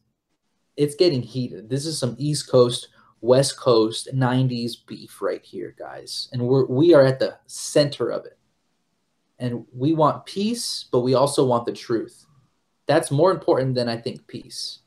it's 0.77 0.95
getting 0.95 1.21
heated. 1.21 1.69
This 1.69 1.85
is 1.85 1.99
some 1.99 2.15
East 2.17 2.49
Coast, 2.49 2.87
West 3.21 3.55
Coast, 3.55 4.09
90s 4.11 4.77
beef 4.87 5.21
right 5.21 5.45
here, 5.45 5.75
guys. 5.77 6.27
And 6.33 6.41
we're, 6.41 6.65
we 6.65 6.95
are 6.95 7.05
at 7.05 7.19
the 7.19 7.37
center 7.45 8.09
of 8.09 8.25
it. 8.25 8.39
And 9.37 9.63
we 9.71 9.93
want 9.93 10.25
peace, 10.25 10.87
but 10.91 11.01
we 11.01 11.13
also 11.13 11.45
want 11.45 11.67
the 11.67 11.71
truth. 11.71 12.25
That's 12.87 13.11
more 13.11 13.29
important 13.29 13.75
than 13.75 13.87
I 13.87 13.95
think 13.95 14.25
peace 14.25 14.79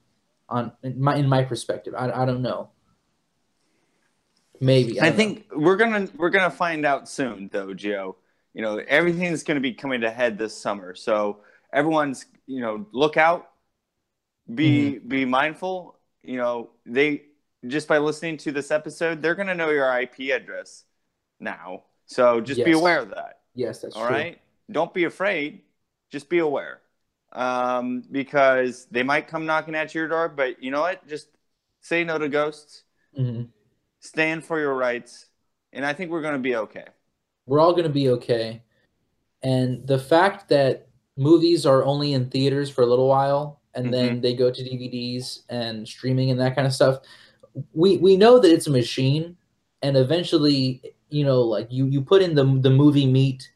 on 0.49 0.73
in 0.83 1.01
my 1.01 1.15
in 1.15 1.29
my 1.29 1.45
perspective. 1.45 1.95
I, 1.97 2.11
I 2.11 2.27
don't 2.27 2.43
know. 2.43 2.71
Maybe 4.59 5.01
I, 5.01 5.11
know. 5.11 5.17
think 5.17 5.47
we're 5.55 5.77
gonna 5.77 6.09
we're 6.17 6.31
gonna 6.31 6.51
find 6.51 6.85
out 6.85 7.09
soon, 7.09 7.49
though, 7.53 7.73
Joe. 7.73 8.17
You 8.53 8.63
know, 8.63 8.79
everything's 8.89 9.45
gonna 9.45 9.61
be 9.61 9.75
coming 9.75 10.01
to 10.01 10.11
head 10.11 10.39
this 10.39 10.57
summer, 10.57 10.97
so 10.97 11.43
everyone's 11.73 12.27
you 12.49 12.61
know 12.61 12.85
look 12.91 13.17
out, 13.17 13.50
be 14.55 14.93
Mm-hmm. 14.95 15.09
be 15.09 15.25
mindful. 15.25 15.99
You 16.23 16.37
know, 16.37 16.71
they 16.87 17.23
just 17.67 17.89
by 17.89 17.99
listening 17.99 18.37
to 18.39 18.53
this 18.53 18.71
episode, 18.71 19.23
they're 19.23 19.35
gonna 19.35 19.55
know 19.55 19.71
your 19.71 19.91
IP 20.01 20.31
address 20.33 20.85
now. 21.39 21.85
So 22.07 22.41
just 22.41 22.65
be 22.65 22.73
aware 22.73 22.99
of 22.99 23.11
that. 23.11 23.41
yes, 23.55 23.81
that's 23.83 23.97
All 23.97 24.07
true. 24.07 24.17
right, 24.17 24.41
don't 24.71 24.93
be 24.93 25.05
afraid. 25.05 25.63
Just 26.11 26.29
be 26.29 26.39
aware, 26.41 26.81
um, 27.33 28.03
because 28.11 28.87
they 28.91 29.03
might 29.05 29.29
come 29.29 29.47
knocking 29.47 29.75
at 29.77 29.95
your 29.95 30.09
door. 30.09 30.29
But 30.29 30.63
you 30.63 30.71
know 30.71 30.81
what? 30.81 31.07
Just 31.07 31.29
say 31.81 32.03
no 32.05 32.19
to 32.19 32.29
ghosts. 32.29 32.83
Mhm. 33.19 33.49
Stand 34.01 34.45
for 34.45 34.59
your 34.59 34.75
rights, 34.75 35.27
and 35.73 35.85
I 35.87 35.93
think 35.93 36.11
we're 36.11 36.23
gonna 36.23 36.39
be 36.39 36.57
okay. 36.57 36.87
We're 37.47 37.61
all 37.61 37.75
gonna 37.75 37.89
be 37.89 38.09
okay. 38.11 38.63
And 39.43 39.87
the 39.87 39.99
fact 39.99 40.49
that 40.49 40.89
movies 41.17 41.65
are 41.67 41.85
only 41.85 42.13
in 42.13 42.29
theaters 42.31 42.71
for 42.71 42.83
a 42.83 42.87
little 42.87 43.09
while 43.09 43.60
and 43.75 43.87
mm-hmm. 43.87 43.93
then 43.93 44.21
they 44.21 44.35
go 44.35 44.51
to 44.51 44.63
DVDs 44.63 45.41
and 45.49 45.87
streaming 45.87 46.31
and 46.31 46.41
that 46.41 46.55
kind 46.55 46.67
of 46.67 46.73
stuff, 46.73 47.01
we 47.73 47.97
we 47.99 48.17
know 48.17 48.39
that 48.39 48.53
it's 48.53 48.67
a 48.67 48.71
machine, 48.71 49.37
and 49.83 49.97
eventually, 49.97 50.95
you 51.09 51.25
know, 51.25 51.41
like 51.43 51.69
you 51.71 51.87
you 51.87 52.03
put 52.03 52.23
in 52.23 52.35
the 52.35 52.45
the 52.61 52.71
movie 52.71 53.07
meat, 53.07 53.51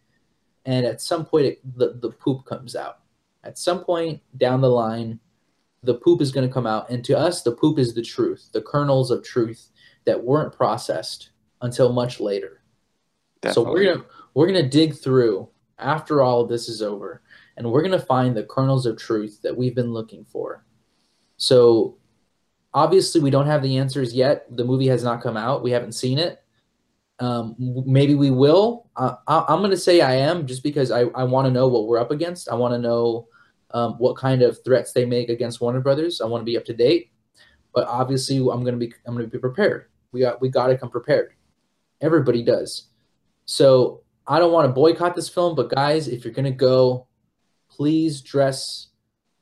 and 0.65 0.87
at 0.87 1.01
some 1.01 1.25
point 1.25 1.47
it, 1.47 1.79
the 1.79 1.95
the 2.01 2.11
poop 2.11 2.45
comes 2.45 2.77
out. 2.77 3.01
At 3.45 3.59
some 3.59 3.85
point 3.85 4.23
down 4.39 4.61
the 4.61 4.71
line, 4.71 5.21
the 5.83 5.95
poop 5.95 6.21
is 6.21 6.33
going 6.33 6.47
to 6.47 6.53
come 6.53 6.67
out, 6.67 6.91
and 6.91 7.05
to 7.05 7.17
us, 7.17 7.43
the 7.43 7.53
poop 7.53 7.79
is 7.79 7.95
the 7.95 8.03
truth, 8.03 8.49
the 8.53 8.63
kernels 8.63 9.11
of 9.11 9.23
truth 9.23 9.71
that 10.07 10.23
weren't 10.23 10.53
processed 10.53 11.31
until 11.61 11.93
much 11.93 12.21
later. 12.21 12.63
So 13.53 13.63
we're 13.63 13.85
gonna 13.85 14.07
we're 14.33 14.47
gonna 14.47 14.69
dig 14.69 14.95
through 14.95 15.49
after 15.79 16.23
all 16.23 16.41
of 16.41 16.49
this 16.49 16.69
is 16.69 16.81
over, 16.81 17.23
and 17.57 17.71
we're 17.71 17.83
gonna 17.83 17.99
find 17.99 18.37
the 18.37 18.45
kernels 18.45 18.87
of 18.87 18.99
truth 18.99 19.41
that 19.43 19.57
we've 19.57 19.75
been 19.75 19.93
looking 19.93 20.25
for. 20.25 20.65
So 21.37 21.99
obviously 22.73 23.21
we 23.21 23.31
don't 23.31 23.47
have 23.47 23.63
the 23.63 23.77
answers 23.79 24.15
yet. 24.15 24.47
The 24.57 24.65
movie 24.65 24.89
has 24.89 25.05
not 25.05 25.23
come 25.23 25.37
out. 25.37 25.63
We 25.63 25.71
haven't 25.71 25.93
seen 25.93 26.19
it. 26.19 26.43
Um, 27.21 27.55
maybe 27.59 28.15
we 28.17 28.31
will. 28.31 28.89
I, 28.97 29.17
I'm 29.29 29.63
gonna 29.63 29.77
say 29.77 30.01
I 30.01 30.15
am 30.15 30.47
just 30.47 30.63
because 30.63 30.91
I, 30.91 31.03
I 31.15 31.25
want 31.25 31.47
to 31.47 31.53
know 31.53 31.69
what 31.69 31.87
we're 31.87 31.99
up 31.99 32.11
against. 32.11 32.49
I 32.49 32.55
want 32.55 32.75
to 32.75 32.79
know 32.79 33.29
um, 33.71 33.95
what 33.95 34.17
kind 34.17 34.43
of 34.43 34.59
threats 34.65 34.93
they 34.93 35.05
make 35.05 35.29
against 35.29 35.61
Warner 35.61 35.81
Brothers. 35.81 36.21
I 36.21 36.27
want 36.27 36.41
to 36.41 36.45
be 36.45 36.57
up 36.57 36.65
to 36.67 36.75
date. 36.75 37.11
But 37.75 37.89
obviously 37.89 38.39
I'm 38.39 38.65
gonna 38.65 38.77
be 38.77 38.93
I'm 39.07 39.15
gonna 39.15 39.27
be 39.27 39.39
prepared. 39.39 39.87
We 40.13 40.21
got 40.21 40.41
we 40.41 40.49
got 40.49 40.69
to 40.69 40.79
come 40.79 40.91
prepared. 40.91 41.33
Everybody 42.01 42.43
does. 42.43 42.89
So 43.47 44.03
I 44.27 44.39
don't 44.39 44.53
want 44.53 44.69
to 44.69 44.73
boycott 44.73 45.15
this 45.15 45.29
film, 45.29 45.55
but 45.55 45.71
guys, 45.71 46.09
if 46.09 46.25
you're 46.25 46.33
gonna 46.33 46.51
go, 46.51 47.07
please 47.77 48.21
dress 48.21 48.89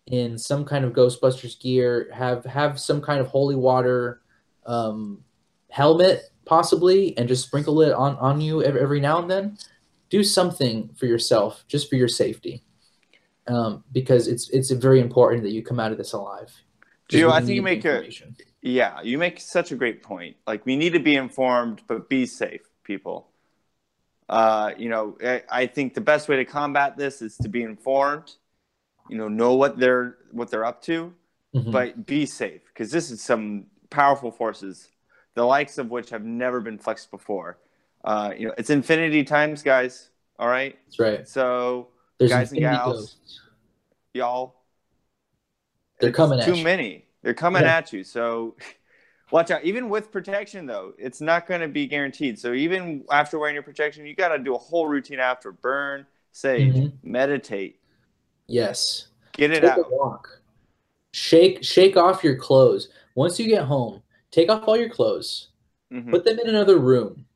in 0.06 0.38
some 0.38 0.64
kind 0.64 0.84
of 0.84 0.92
Ghostbusters 0.92 1.60
gear. 1.60 2.10
Have 2.12 2.44
have 2.44 2.80
some 2.80 3.00
kind 3.00 3.20
of 3.20 3.28
holy 3.28 3.56
water 3.56 4.20
um, 4.66 5.24
helmet, 5.70 6.30
possibly, 6.44 7.16
and 7.16 7.28
just 7.28 7.46
sprinkle 7.46 7.82
it 7.82 7.92
on 7.92 8.16
on 8.16 8.40
you 8.40 8.62
every, 8.62 9.00
now 9.00 9.18
and 9.20 9.30
then. 9.30 9.58
do 10.10 10.22
something 10.22 10.90
for 10.96 11.06
yourself, 11.06 11.64
just 11.68 11.88
for 11.88 11.96
your 11.96 12.08
safety, 12.08 12.62
um, 13.46 13.84
because 13.92 14.28
it's 14.28 14.50
it's 14.50 14.70
very 14.70 15.00
important 15.00 15.42
that 15.42 15.52
you 15.52 15.62
come 15.62 15.80
out 15.80 15.92
of 15.92 15.98
this 15.98 16.12
alive. 16.12 16.52
Gio, 17.10 17.30
I 17.30 17.40
think 17.40 17.56
you 17.56 17.62
make 17.62 17.84
a 17.84 18.08
yeah, 18.62 19.02
you 19.02 19.18
make 19.18 19.40
such 19.40 19.72
a 19.72 19.76
great 19.76 20.02
point. 20.02 20.36
Like 20.46 20.64
we 20.64 20.76
need 20.76 20.92
to 20.92 21.00
be 21.00 21.16
informed, 21.16 21.82
but 21.88 22.08
be 22.08 22.26
safe, 22.26 22.62
people. 22.84 23.31
Uh, 24.28 24.72
you 24.76 24.88
know, 24.88 25.16
I, 25.24 25.42
I 25.50 25.66
think 25.66 25.94
the 25.94 26.00
best 26.00 26.28
way 26.28 26.36
to 26.36 26.44
combat 26.44 26.96
this 26.96 27.22
is 27.22 27.36
to 27.38 27.48
be 27.48 27.62
informed. 27.62 28.32
You 29.08 29.18
know, 29.18 29.28
know 29.28 29.54
what 29.54 29.78
they're 29.78 30.18
what 30.30 30.50
they're 30.50 30.64
up 30.64 30.82
to, 30.82 31.12
mm-hmm. 31.54 31.70
but 31.70 32.06
be 32.06 32.24
safe 32.24 32.62
because 32.68 32.90
this 32.90 33.10
is 33.10 33.20
some 33.20 33.66
powerful 33.90 34.30
forces, 34.30 34.88
the 35.34 35.44
likes 35.44 35.78
of 35.78 35.90
which 35.90 36.10
have 36.10 36.24
never 36.24 36.60
been 36.60 36.78
flexed 36.78 37.10
before. 37.10 37.58
Uh, 38.04 38.32
you 38.36 38.48
know, 38.48 38.54
it's 38.56 38.70
infinity 38.70 39.24
times, 39.24 39.62
guys. 39.62 40.10
All 40.38 40.48
right. 40.48 40.78
That's 40.86 40.98
right. 40.98 41.28
So, 41.28 41.88
There's 42.18 42.30
guys 42.30 42.50
and 42.52 42.60
gals, 42.60 42.94
ghosts. 42.94 43.40
y'all, 44.14 44.54
they're 46.02 46.12
coming 46.12 46.42
too 46.42 46.62
many. 46.62 47.06
They're 47.22 47.32
coming 47.32 47.62
yeah. 47.62 47.76
at 47.76 47.92
you. 47.92 48.02
So 48.02 48.56
watch 49.32 49.50
out. 49.50 49.64
Even 49.64 49.88
with 49.88 50.12
protection, 50.12 50.66
though, 50.66 50.92
it's 50.98 51.20
not 51.20 51.46
going 51.46 51.60
to 51.60 51.68
be 51.68 51.86
guaranteed. 51.86 52.38
So 52.38 52.52
even 52.52 53.04
after 53.10 53.38
wearing 53.38 53.54
your 53.54 53.62
protection, 53.62 54.06
you 54.06 54.14
got 54.14 54.28
to 54.28 54.38
do 54.38 54.54
a 54.54 54.58
whole 54.58 54.86
routine 54.86 55.18
after 55.18 55.50
burn, 55.52 56.06
sage, 56.32 56.74
mm-hmm. 56.74 57.10
meditate. 57.10 57.80
Yes. 58.46 59.08
Get 59.32 59.50
it 59.50 59.60
take 59.60 59.70
out. 59.70 59.90
walk. 59.90 60.28
Shake 61.12 61.62
shake 61.64 61.96
off 61.96 62.24
your 62.24 62.36
clothes. 62.36 62.88
Once 63.14 63.38
you 63.38 63.46
get 63.46 63.64
home, 63.64 64.02
take 64.30 64.50
off 64.50 64.64
all 64.66 64.76
your 64.76 64.88
clothes. 64.88 65.48
Mm-hmm. 65.92 66.10
Put 66.10 66.24
them 66.24 66.38
in 66.38 66.48
another 66.48 66.78
room. 66.78 67.26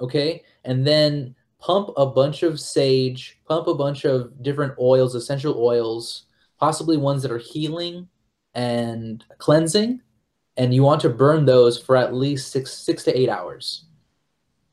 Okay? 0.00 0.42
And 0.64 0.86
then 0.86 1.34
pump 1.58 1.90
a 1.96 2.06
bunch 2.06 2.42
of 2.42 2.60
sage, 2.60 3.38
pump 3.46 3.66
a 3.66 3.74
bunch 3.74 4.04
of 4.04 4.42
different 4.42 4.74
oils, 4.78 5.14
essential 5.14 5.56
oils, 5.58 6.24
possibly 6.58 6.96
ones 6.96 7.22
that 7.22 7.30
are 7.30 7.38
healing 7.38 8.08
and 8.54 9.24
cleansing, 9.38 10.00
and 10.56 10.74
you 10.74 10.82
want 10.82 11.00
to 11.02 11.08
burn 11.08 11.44
those 11.44 11.78
for 11.78 11.96
at 11.96 12.14
least 12.14 12.52
six 12.52 12.72
six 12.72 13.02
to 13.04 13.18
eight 13.18 13.28
hours. 13.28 13.86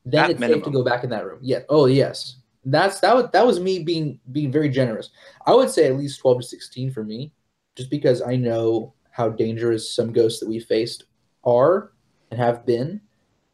Then 0.05 0.25
at 0.25 0.31
it's 0.31 0.39
minimum. 0.39 0.59
safe 0.59 0.65
to 0.65 0.71
go 0.71 0.83
back 0.83 1.03
in 1.03 1.09
that 1.11 1.25
room. 1.25 1.39
Yeah. 1.41 1.59
Oh 1.69 1.85
yes. 1.85 2.37
That's 2.63 2.99
that 2.99 3.15
was 3.15 3.25
that 3.33 3.45
was 3.45 3.59
me 3.59 3.79
being 3.83 4.19
being 4.31 4.51
very 4.51 4.69
generous. 4.69 5.09
I 5.47 5.53
would 5.53 5.69
say 5.69 5.87
at 5.87 5.97
least 5.97 6.19
twelve 6.19 6.41
to 6.41 6.47
sixteen 6.47 6.91
for 6.91 7.03
me, 7.03 7.33
just 7.75 7.89
because 7.89 8.21
I 8.21 8.35
know 8.35 8.93
how 9.11 9.29
dangerous 9.29 9.93
some 9.93 10.13
ghosts 10.13 10.39
that 10.39 10.49
we 10.49 10.59
faced 10.59 11.05
are 11.43 11.91
and 12.29 12.39
have 12.39 12.65
been. 12.65 13.01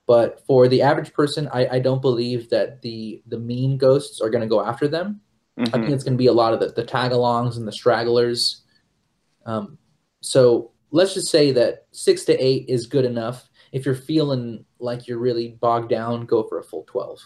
But 0.08 0.46
for 0.46 0.68
the 0.68 0.82
average 0.82 1.14
person, 1.14 1.50
I, 1.54 1.68
I 1.76 1.80
don't 1.80 2.02
believe 2.02 2.50
that 2.50 2.82
the 2.82 3.22
the 3.28 3.40
mean 3.40 3.78
ghosts 3.78 4.22
are 4.22 4.30
going 4.30 4.42
to 4.42 4.48
go 4.48 4.64
after 4.64 4.88
them. 4.88 5.22
Mm-hmm. 5.58 5.76
I 5.76 5.80
think 5.80 5.92
it's 5.92 6.04
going 6.04 6.14
to 6.14 6.18
be 6.18 6.28
a 6.28 6.34
lot 6.34 6.54
of 6.54 6.60
the, 6.60 6.68
the 6.68 6.84
tag-alongs 6.84 7.58
and 7.58 7.68
the 7.68 7.72
stragglers. 7.72 8.64
Um, 9.46 9.78
so 10.22 10.72
let's 10.92 11.14
just 11.14 11.28
say 11.30 11.52
that 11.52 11.88
six 11.92 12.24
to 12.26 12.44
eight 12.44 12.66
is 12.68 12.88
good 12.88 13.06
enough. 13.06 13.50
If 13.72 13.86
you're 13.86 13.96
feeling 13.96 14.66
like 14.80 15.08
you're 15.08 15.18
really 15.18 15.58
bogged 15.60 15.90
down, 15.90 16.26
go 16.26 16.44
for 16.44 16.60
a 16.60 16.64
full 16.64 16.84
12. 16.84 17.20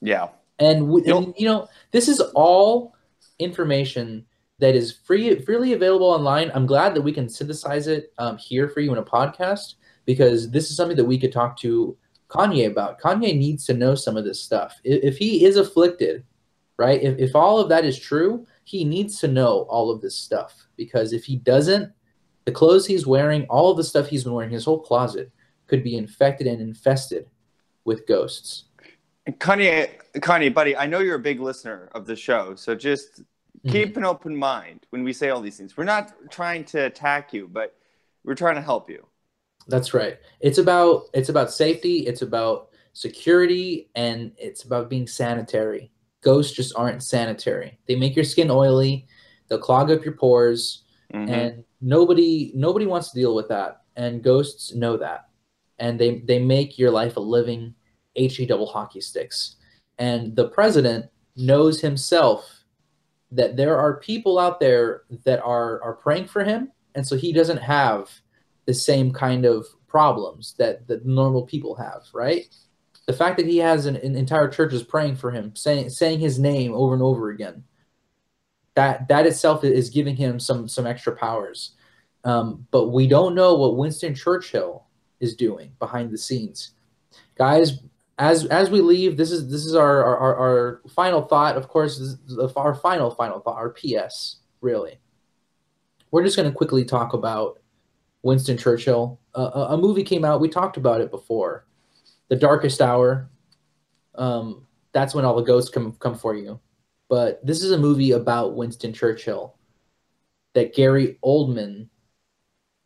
Yeah. 0.00 0.28
And, 0.58 0.90
and 1.06 1.34
you 1.36 1.46
know, 1.46 1.68
this 1.90 2.08
is 2.08 2.20
all 2.34 2.94
information 3.38 4.26
that 4.58 4.74
is 4.74 4.92
free, 4.92 5.34
freely 5.40 5.72
available 5.72 6.06
online. 6.06 6.50
I'm 6.54 6.66
glad 6.66 6.94
that 6.94 7.02
we 7.02 7.12
can 7.12 7.28
synthesize 7.28 7.86
it 7.86 8.12
um, 8.18 8.38
here 8.38 8.68
for 8.68 8.80
you 8.80 8.92
in 8.92 8.98
a 8.98 9.02
podcast 9.02 9.74
because 10.04 10.50
this 10.50 10.70
is 10.70 10.76
something 10.76 10.96
that 10.96 11.04
we 11.04 11.18
could 11.18 11.32
talk 11.32 11.58
to 11.58 11.96
Kanye 12.28 12.70
about. 12.70 13.00
Kanye 13.00 13.36
needs 13.36 13.64
to 13.66 13.74
know 13.74 13.94
some 13.94 14.16
of 14.16 14.24
this 14.24 14.42
stuff. 14.42 14.76
If, 14.84 15.02
if 15.02 15.18
he 15.18 15.44
is 15.44 15.56
afflicted, 15.56 16.24
right? 16.78 17.02
If, 17.02 17.18
if 17.18 17.34
all 17.34 17.58
of 17.58 17.68
that 17.70 17.84
is 17.84 17.98
true, 17.98 18.46
he 18.64 18.84
needs 18.84 19.18
to 19.20 19.28
know 19.28 19.66
all 19.68 19.90
of 19.90 20.00
this 20.00 20.16
stuff 20.16 20.66
because 20.76 21.12
if 21.12 21.24
he 21.24 21.36
doesn't, 21.36 21.92
the 22.44 22.52
clothes 22.52 22.86
he's 22.86 23.06
wearing, 23.06 23.44
all 23.46 23.70
of 23.70 23.76
the 23.76 23.84
stuff 23.84 24.08
he's 24.08 24.24
been 24.24 24.34
wearing, 24.34 24.50
his 24.50 24.64
whole 24.64 24.80
closet 24.80 25.30
could 25.66 25.82
be 25.82 25.96
infected 25.96 26.46
and 26.46 26.60
infested 26.60 27.26
with 27.84 28.06
ghosts. 28.06 28.64
Kanye, 29.28 29.90
Kanye, 30.16 30.52
buddy, 30.52 30.76
I 30.76 30.86
know 30.86 30.98
you're 30.98 31.16
a 31.16 31.20
big 31.20 31.40
listener 31.40 31.88
of 31.94 32.06
the 32.06 32.14
show, 32.14 32.54
so 32.54 32.74
just 32.74 33.20
mm-hmm. 33.20 33.70
keep 33.70 33.96
an 33.96 34.04
open 34.04 34.36
mind 34.36 34.86
when 34.90 35.02
we 35.02 35.12
say 35.12 35.30
all 35.30 35.40
these 35.40 35.56
things. 35.56 35.76
We're 35.76 35.84
not 35.84 36.12
trying 36.30 36.64
to 36.66 36.84
attack 36.84 37.32
you, 37.32 37.48
but 37.50 37.74
we're 38.24 38.34
trying 38.34 38.56
to 38.56 38.62
help 38.62 38.90
you. 38.90 39.06
That's 39.66 39.94
right. 39.94 40.18
It's 40.40 40.58
about 40.58 41.08
it's 41.14 41.30
about 41.30 41.50
safety, 41.50 42.00
it's 42.00 42.20
about 42.20 42.68
security, 42.92 43.88
and 43.94 44.32
it's 44.36 44.64
about 44.64 44.90
being 44.90 45.06
sanitary. 45.06 45.90
Ghosts 46.20 46.54
just 46.54 46.74
aren't 46.76 47.02
sanitary. 47.02 47.78
They 47.86 47.96
make 47.96 48.14
your 48.14 48.26
skin 48.26 48.50
oily, 48.50 49.06
they'll 49.48 49.58
clog 49.58 49.90
up 49.90 50.04
your 50.04 50.14
pores, 50.14 50.84
mm-hmm. 51.12 51.32
and 51.32 51.64
nobody 51.84 52.50
nobody 52.54 52.86
wants 52.86 53.10
to 53.10 53.20
deal 53.20 53.34
with 53.34 53.48
that 53.48 53.82
and 53.96 54.22
ghosts 54.22 54.74
know 54.74 54.96
that. 54.96 55.28
And 55.78 56.00
they 56.00 56.20
they 56.20 56.38
make 56.38 56.78
your 56.78 56.90
life 56.90 57.16
a 57.16 57.20
living 57.20 57.74
he 58.14 58.46
double 58.46 58.66
hockey 58.66 59.00
sticks. 59.00 59.56
And 59.98 60.34
the 60.34 60.48
president 60.48 61.06
knows 61.36 61.80
himself 61.80 62.64
that 63.32 63.56
there 63.56 63.76
are 63.76 63.98
people 63.98 64.38
out 64.38 64.60
there 64.60 65.02
that 65.24 65.42
are 65.42 65.82
are 65.82 65.94
praying 65.94 66.28
for 66.28 66.44
him 66.44 66.70
and 66.94 67.06
so 67.06 67.16
he 67.16 67.32
doesn't 67.32 67.58
have 67.58 68.08
the 68.66 68.74
same 68.74 69.12
kind 69.12 69.44
of 69.44 69.66
problems 69.88 70.54
that 70.58 70.86
that 70.86 71.04
normal 71.04 71.42
people 71.42 71.74
have 71.74 72.02
right? 72.12 72.46
The 73.06 73.12
fact 73.12 73.36
that 73.36 73.46
he 73.46 73.58
has 73.58 73.84
an, 73.84 73.96
an 73.96 74.16
entire 74.16 74.48
church 74.48 74.72
is 74.72 74.82
praying 74.82 75.16
for 75.16 75.32
him 75.32 75.54
saying 75.56 75.90
saying 75.90 76.20
his 76.20 76.38
name 76.38 76.72
over 76.72 76.94
and 76.94 77.02
over 77.02 77.30
again 77.30 77.64
that 78.74 79.08
that 79.08 79.26
itself 79.26 79.64
is 79.64 79.90
giving 79.90 80.16
him 80.16 80.38
some 80.40 80.68
some 80.68 80.86
extra 80.86 81.14
powers. 81.14 81.72
Um, 82.24 82.66
but 82.70 82.88
we 82.88 83.06
don't 83.06 83.34
know 83.34 83.54
what 83.54 83.76
Winston 83.76 84.14
Churchill 84.14 84.86
is 85.20 85.36
doing 85.36 85.72
behind 85.78 86.10
the 86.10 86.18
scenes, 86.18 86.72
guys. 87.36 87.80
As 88.18 88.46
as 88.46 88.70
we 88.70 88.80
leave, 88.80 89.16
this 89.16 89.30
is 89.30 89.50
this 89.50 89.64
is 89.64 89.74
our 89.74 90.04
our, 90.04 90.36
our 90.36 90.82
final 90.88 91.22
thought. 91.22 91.56
Of 91.56 91.68
course, 91.68 92.16
our 92.56 92.74
final 92.74 93.10
final 93.10 93.40
thought, 93.40 93.56
our 93.56 93.70
PS. 93.70 94.36
Really, 94.60 94.98
we're 96.10 96.24
just 96.24 96.36
going 96.36 96.48
to 96.48 96.56
quickly 96.56 96.84
talk 96.84 97.12
about 97.12 97.60
Winston 98.22 98.56
Churchill. 98.56 99.20
Uh, 99.34 99.66
a 99.70 99.76
movie 99.76 100.04
came 100.04 100.24
out. 100.24 100.40
We 100.40 100.48
talked 100.48 100.76
about 100.76 101.00
it 101.00 101.10
before. 101.10 101.66
The 102.28 102.36
Darkest 102.36 102.80
Hour. 102.80 103.28
Um, 104.14 104.66
that's 104.92 105.14
when 105.14 105.24
all 105.24 105.34
the 105.34 105.42
ghosts 105.42 105.70
come 105.70 105.92
come 105.98 106.14
for 106.16 106.34
you 106.34 106.60
but 107.14 107.46
this 107.46 107.62
is 107.62 107.70
a 107.70 107.78
movie 107.78 108.10
about 108.10 108.56
Winston 108.56 108.92
Churchill 108.92 109.54
that 110.52 110.74
Gary 110.74 111.16
Oldman 111.24 111.88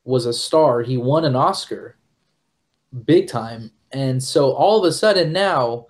was 0.04 0.26
a 0.26 0.34
star. 0.34 0.82
He 0.82 0.98
won 0.98 1.24
an 1.24 1.34
Oscar 1.34 1.96
big 3.06 3.26
time. 3.26 3.70
And 3.90 4.22
so 4.22 4.52
all 4.52 4.78
of 4.78 4.84
a 4.84 4.92
sudden 4.92 5.32
now, 5.32 5.86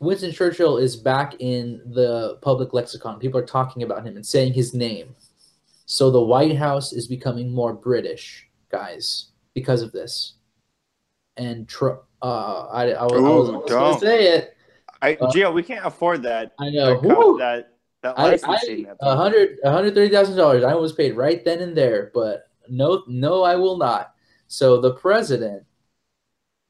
Winston 0.00 0.32
Churchill 0.32 0.76
is 0.76 0.96
back 0.96 1.36
in 1.38 1.80
the 1.86 2.36
public 2.42 2.74
lexicon. 2.74 3.18
People 3.18 3.40
are 3.40 3.46
talking 3.46 3.82
about 3.82 4.06
him 4.06 4.16
and 4.16 4.26
saying 4.26 4.52
his 4.52 4.74
name. 4.74 5.16
So 5.86 6.10
the 6.10 6.20
White 6.20 6.58
House 6.58 6.92
is 6.92 7.06
becoming 7.06 7.50
more 7.50 7.72
British, 7.72 8.50
guys, 8.70 9.28
because 9.54 9.80
of 9.80 9.92
this. 9.92 10.34
And 11.38 11.66
tr- 11.66 12.02
uh, 12.20 12.66
I, 12.66 12.90
I, 12.90 13.04
was, 13.04 13.12
I 13.14 13.18
was 13.20 13.70
going 13.70 13.94
to 13.94 13.98
say 13.98 14.36
it. 14.36 14.56
I, 15.00 15.14
uh, 15.14 15.30
Gio, 15.30 15.54
we 15.54 15.62
can't 15.62 15.86
afford 15.86 16.22
that. 16.24 16.52
I 16.60 16.68
know. 16.68 17.38
That, 17.38 17.77
that 18.02 18.18
licensing. 18.18 18.86
A 19.00 19.16
hundred, 19.16 19.58
hundred 19.64 19.94
thirty 19.94 20.12
thousand 20.14 20.36
dollars. 20.36 20.64
I 20.64 20.74
was 20.74 20.92
paid 20.92 21.16
right 21.16 21.44
then 21.44 21.60
and 21.60 21.76
there, 21.76 22.10
but 22.14 22.48
no, 22.68 23.02
no, 23.06 23.42
I 23.42 23.56
will 23.56 23.76
not. 23.76 24.14
So 24.46 24.80
the 24.80 24.94
president, 24.94 25.64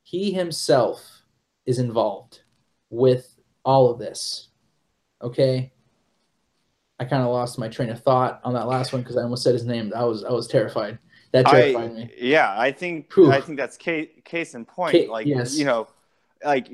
he 0.02 0.32
himself, 0.32 1.22
is 1.66 1.78
involved 1.78 2.40
with 2.90 3.36
all 3.64 3.90
of 3.90 3.98
this. 3.98 4.48
Okay. 5.22 5.72
I 7.00 7.04
kind 7.04 7.22
of 7.22 7.28
lost 7.28 7.58
my 7.58 7.68
train 7.68 7.90
of 7.90 8.02
thought 8.02 8.40
on 8.42 8.54
that 8.54 8.66
last 8.66 8.92
one 8.92 9.02
because 9.02 9.16
I 9.16 9.22
almost 9.22 9.44
said 9.44 9.52
his 9.54 9.64
name. 9.64 9.92
I 9.94 10.04
was 10.04 10.24
I 10.24 10.30
was 10.30 10.48
terrified. 10.48 10.98
That 11.32 11.46
terrified 11.46 11.90
I, 11.90 11.94
me. 11.94 12.10
Yeah, 12.18 12.54
I 12.58 12.72
think 12.72 13.12
Whew. 13.12 13.30
I 13.30 13.40
think 13.40 13.58
that's 13.58 13.76
case 13.76 14.08
case 14.24 14.54
in 14.54 14.64
point. 14.64 15.08
like 15.08 15.26
yes. 15.26 15.56
you 15.56 15.64
know, 15.64 15.86
like 16.44 16.68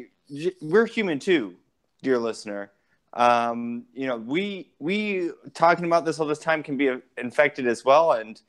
we're 0.62 0.86
human 0.86 1.18
too, 1.18 1.56
dear 2.02 2.18
listener. 2.18 2.70
Um, 3.14 3.84
you 3.94 4.06
know, 4.06 4.16
we 4.16 4.72
we 4.78 5.30
talking 5.54 5.84
about 5.84 6.04
this 6.04 6.18
all 6.18 6.26
this 6.26 6.40
time 6.40 6.62
can 6.62 6.76
be 6.76 6.90
infected 7.16 7.66
as 7.66 7.84
well, 7.84 8.12
and 8.12 8.40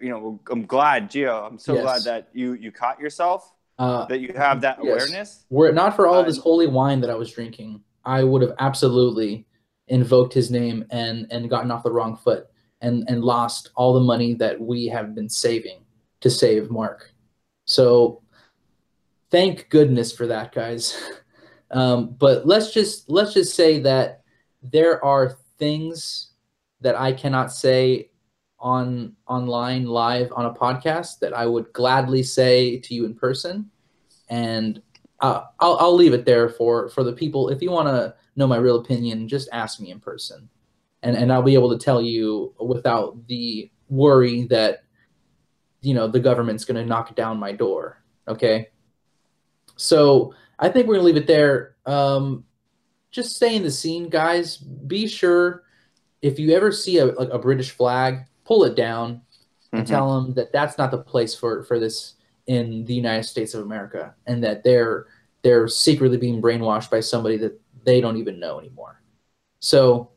you 0.00 0.10
know, 0.10 0.40
I'm 0.50 0.66
glad, 0.66 1.10
Gio. 1.10 1.46
I'm 1.46 1.58
so 1.58 1.74
yes. 1.74 1.82
glad 1.82 2.02
that 2.02 2.28
you 2.32 2.54
you 2.54 2.72
caught 2.72 2.98
yourself, 2.98 3.52
uh, 3.78 4.04
that 4.06 4.18
you 4.18 4.32
have 4.34 4.60
that 4.62 4.78
yes. 4.82 4.92
awareness. 4.92 5.44
Were 5.50 5.68
it 5.68 5.74
not 5.74 5.94
for 5.94 6.08
all 6.08 6.16
uh, 6.16 6.22
this 6.24 6.38
holy 6.38 6.66
wine 6.66 7.00
that 7.00 7.10
I 7.10 7.14
was 7.14 7.30
drinking, 7.30 7.80
I 8.04 8.24
would 8.24 8.42
have 8.42 8.54
absolutely 8.58 9.46
invoked 9.86 10.34
his 10.34 10.50
name 10.50 10.84
and 10.90 11.26
and 11.30 11.48
gotten 11.48 11.70
off 11.70 11.84
the 11.84 11.92
wrong 11.92 12.16
foot 12.16 12.48
and 12.80 13.04
and 13.08 13.22
lost 13.22 13.70
all 13.76 13.94
the 13.94 14.00
money 14.00 14.34
that 14.34 14.60
we 14.60 14.86
have 14.86 15.14
been 15.14 15.28
saving 15.28 15.84
to 16.20 16.28
save 16.28 16.70
Mark. 16.70 17.12
So 17.66 18.22
thank 19.30 19.68
goodness 19.70 20.12
for 20.12 20.26
that, 20.26 20.52
guys. 20.52 21.00
Um, 21.72 22.14
but 22.18 22.46
let's 22.46 22.72
just 22.72 23.08
let's 23.08 23.32
just 23.32 23.54
say 23.54 23.80
that 23.80 24.22
there 24.62 25.02
are 25.04 25.36
things 25.58 26.32
that 26.80 26.94
I 26.98 27.12
cannot 27.12 27.52
say 27.52 28.10
on 28.58 29.14
online 29.26 29.86
live 29.86 30.32
on 30.36 30.46
a 30.46 30.54
podcast 30.54 31.18
that 31.18 31.32
I 31.32 31.46
would 31.46 31.72
gladly 31.72 32.22
say 32.22 32.78
to 32.78 32.94
you 32.94 33.06
in 33.06 33.14
person, 33.14 33.70
and 34.28 34.80
uh, 35.20 35.44
I'll 35.60 35.76
I'll 35.78 35.94
leave 35.94 36.12
it 36.12 36.26
there 36.26 36.48
for 36.48 36.88
for 36.90 37.02
the 37.02 37.12
people. 37.12 37.48
If 37.48 37.62
you 37.62 37.70
want 37.70 37.88
to 37.88 38.14
know 38.36 38.46
my 38.46 38.58
real 38.58 38.76
opinion, 38.76 39.26
just 39.26 39.48
ask 39.52 39.80
me 39.80 39.90
in 39.90 39.98
person, 39.98 40.48
and 41.02 41.16
and 41.16 41.32
I'll 41.32 41.42
be 41.42 41.54
able 41.54 41.76
to 41.76 41.82
tell 41.82 42.02
you 42.02 42.54
without 42.60 43.26
the 43.26 43.70
worry 43.88 44.44
that 44.44 44.84
you 45.80 45.94
know 45.94 46.06
the 46.06 46.20
government's 46.20 46.64
going 46.64 46.80
to 46.80 46.86
knock 46.86 47.14
down 47.16 47.38
my 47.38 47.52
door. 47.52 48.02
Okay, 48.28 48.68
so 49.76 50.34
I 50.62 50.68
think 50.68 50.86
we're 50.86 50.94
gonna 50.94 51.06
leave 51.06 51.16
it 51.16 51.26
there. 51.26 51.74
Um, 51.84 52.44
just 53.10 53.34
stay 53.36 53.56
in 53.56 53.62
the 53.64 53.70
scene, 53.70 54.08
guys. 54.08 54.56
Be 54.56 55.06
sure 55.08 55.64
if 56.22 56.38
you 56.38 56.52
ever 56.54 56.70
see 56.70 56.98
a 56.98 57.06
like 57.06 57.30
a 57.30 57.38
British 57.38 57.72
flag, 57.72 58.20
pull 58.44 58.62
it 58.64 58.76
down 58.76 59.22
and 59.72 59.84
Mhm. 59.84 59.90
tell 59.90 60.22
them 60.22 60.34
that 60.34 60.52
that's 60.52 60.78
not 60.78 60.92
the 60.92 60.98
place 60.98 61.34
for 61.34 61.64
for 61.64 61.78
this 61.80 62.14
in 62.46 62.84
the 62.84 62.94
United 62.94 63.24
States 63.24 63.54
of 63.54 63.62
America, 63.62 64.14
and 64.26 64.42
that 64.44 64.62
they're 64.62 65.06
they're 65.42 65.66
secretly 65.66 66.16
being 66.16 66.40
brainwashed 66.40 66.90
by 66.90 67.00
somebody 67.00 67.36
that 67.38 67.60
they 67.84 68.00
don't 68.00 68.16
even 68.16 68.38
know 68.38 68.60
anymore. 68.60 69.02
So 69.58 70.10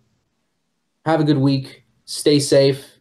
have 1.06 1.20
a 1.20 1.24
good 1.24 1.40
week, 1.40 1.84
stay 2.06 2.40
safe, 2.40 3.00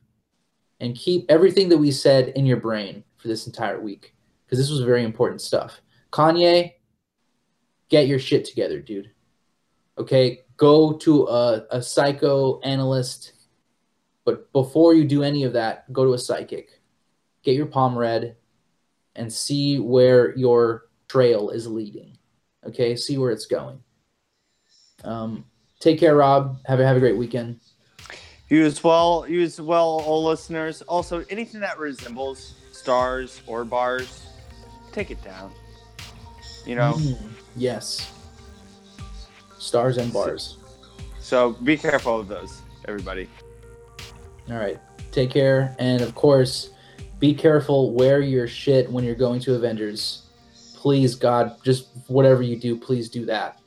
and 0.81 0.95
keep 0.97 1.27
everything 1.31 1.69
that 1.69 1.79
we 1.79 1.91
said 1.91 2.29
in 2.29 2.47
your 2.47 2.57
brain 2.57 3.05
for 3.19 3.29
this 3.29 3.47
entire 3.47 3.81
week 3.81 4.15
because 4.45 4.59
this 4.59 4.71
was 4.71 4.81
very 4.81 5.05
important 5.05 5.43
stuff. 5.43 5.83
Kanye, 6.11 6.73
get 7.95 8.09
your 8.09 8.19
shit 8.19 8.45
together, 8.45 8.81
dude. 8.81 9.13
Okay, 9.97 10.41
go 10.57 10.95
to 10.95 11.29
a, 11.29 11.65
a 11.71 11.81
psychoanalyst, 11.81 13.33
but 14.25 14.53
before 14.53 14.95
you 14.95 15.05
do 15.05 15.23
any 15.23 15.45
of 15.45 15.53
that, 15.53 15.93
go 15.93 16.05
to 16.05 16.15
a 16.15 16.19
psychic. 16.19 16.81
Get 17.45 17.55
your 17.55 17.67
palm 17.67 17.97
read 17.97 18.35
and 19.15 19.33
see 19.33 19.79
where 19.79 20.37
your 20.37 20.87
trail 21.07 21.51
is 21.51 21.69
leading. 21.69 22.19
Okay, 22.67 22.97
see 22.97 23.17
where 23.17 23.31
it's 23.31 23.47
going. 23.47 23.79
Um, 25.05 25.45
take 25.79 26.01
care, 26.01 26.17
Rob. 26.17 26.59
Have 26.67 26.81
a 26.81 26.85
have 26.85 26.97
a 26.97 27.01
great 27.01 27.17
weekend. 27.17 27.61
You 28.49 28.65
as 28.65 28.83
well. 28.83 29.25
You 29.29 29.43
as 29.43 29.61
well, 29.61 30.03
all 30.05 30.25
listeners. 30.25 30.83
Also, 30.83 31.25
anything 31.31 31.61
that 31.61 31.79
resembles 31.79 32.55
stars 32.73 33.41
or 33.47 33.65
bars, 33.65 34.27
take 34.91 35.13
it 35.13 35.23
down. 35.23 35.53
You 36.67 36.75
know. 36.75 36.95
Mm, 36.95 37.34
yes. 37.57 38.13
Stars 39.59 39.97
and 39.97 40.13
bars. 40.13 40.59
So 41.21 41.53
be 41.53 41.77
careful 41.77 42.21
of 42.21 42.29
those, 42.29 42.63
everybody. 42.87 43.29
All 44.51 44.57
right. 44.57 44.79
Take 45.11 45.31
care. 45.31 45.75
And 45.79 46.03
of 46.03 46.15
course, 46.15 46.71
be 47.19 47.35
careful. 47.35 47.93
Wear 47.93 48.21
your 48.21 48.47
shit 48.47 48.91
when 48.91 49.05
you're 49.05 49.15
going 49.15 49.41
to 49.41 49.55
Avengers. 49.55 50.27
Please, 50.75 51.15
God, 51.15 51.57
just 51.65 51.89
whatever 52.09 52.43
you 52.43 52.59
do, 52.59 52.77
please 52.77 53.09
do 53.09 53.25
that. 53.27 53.61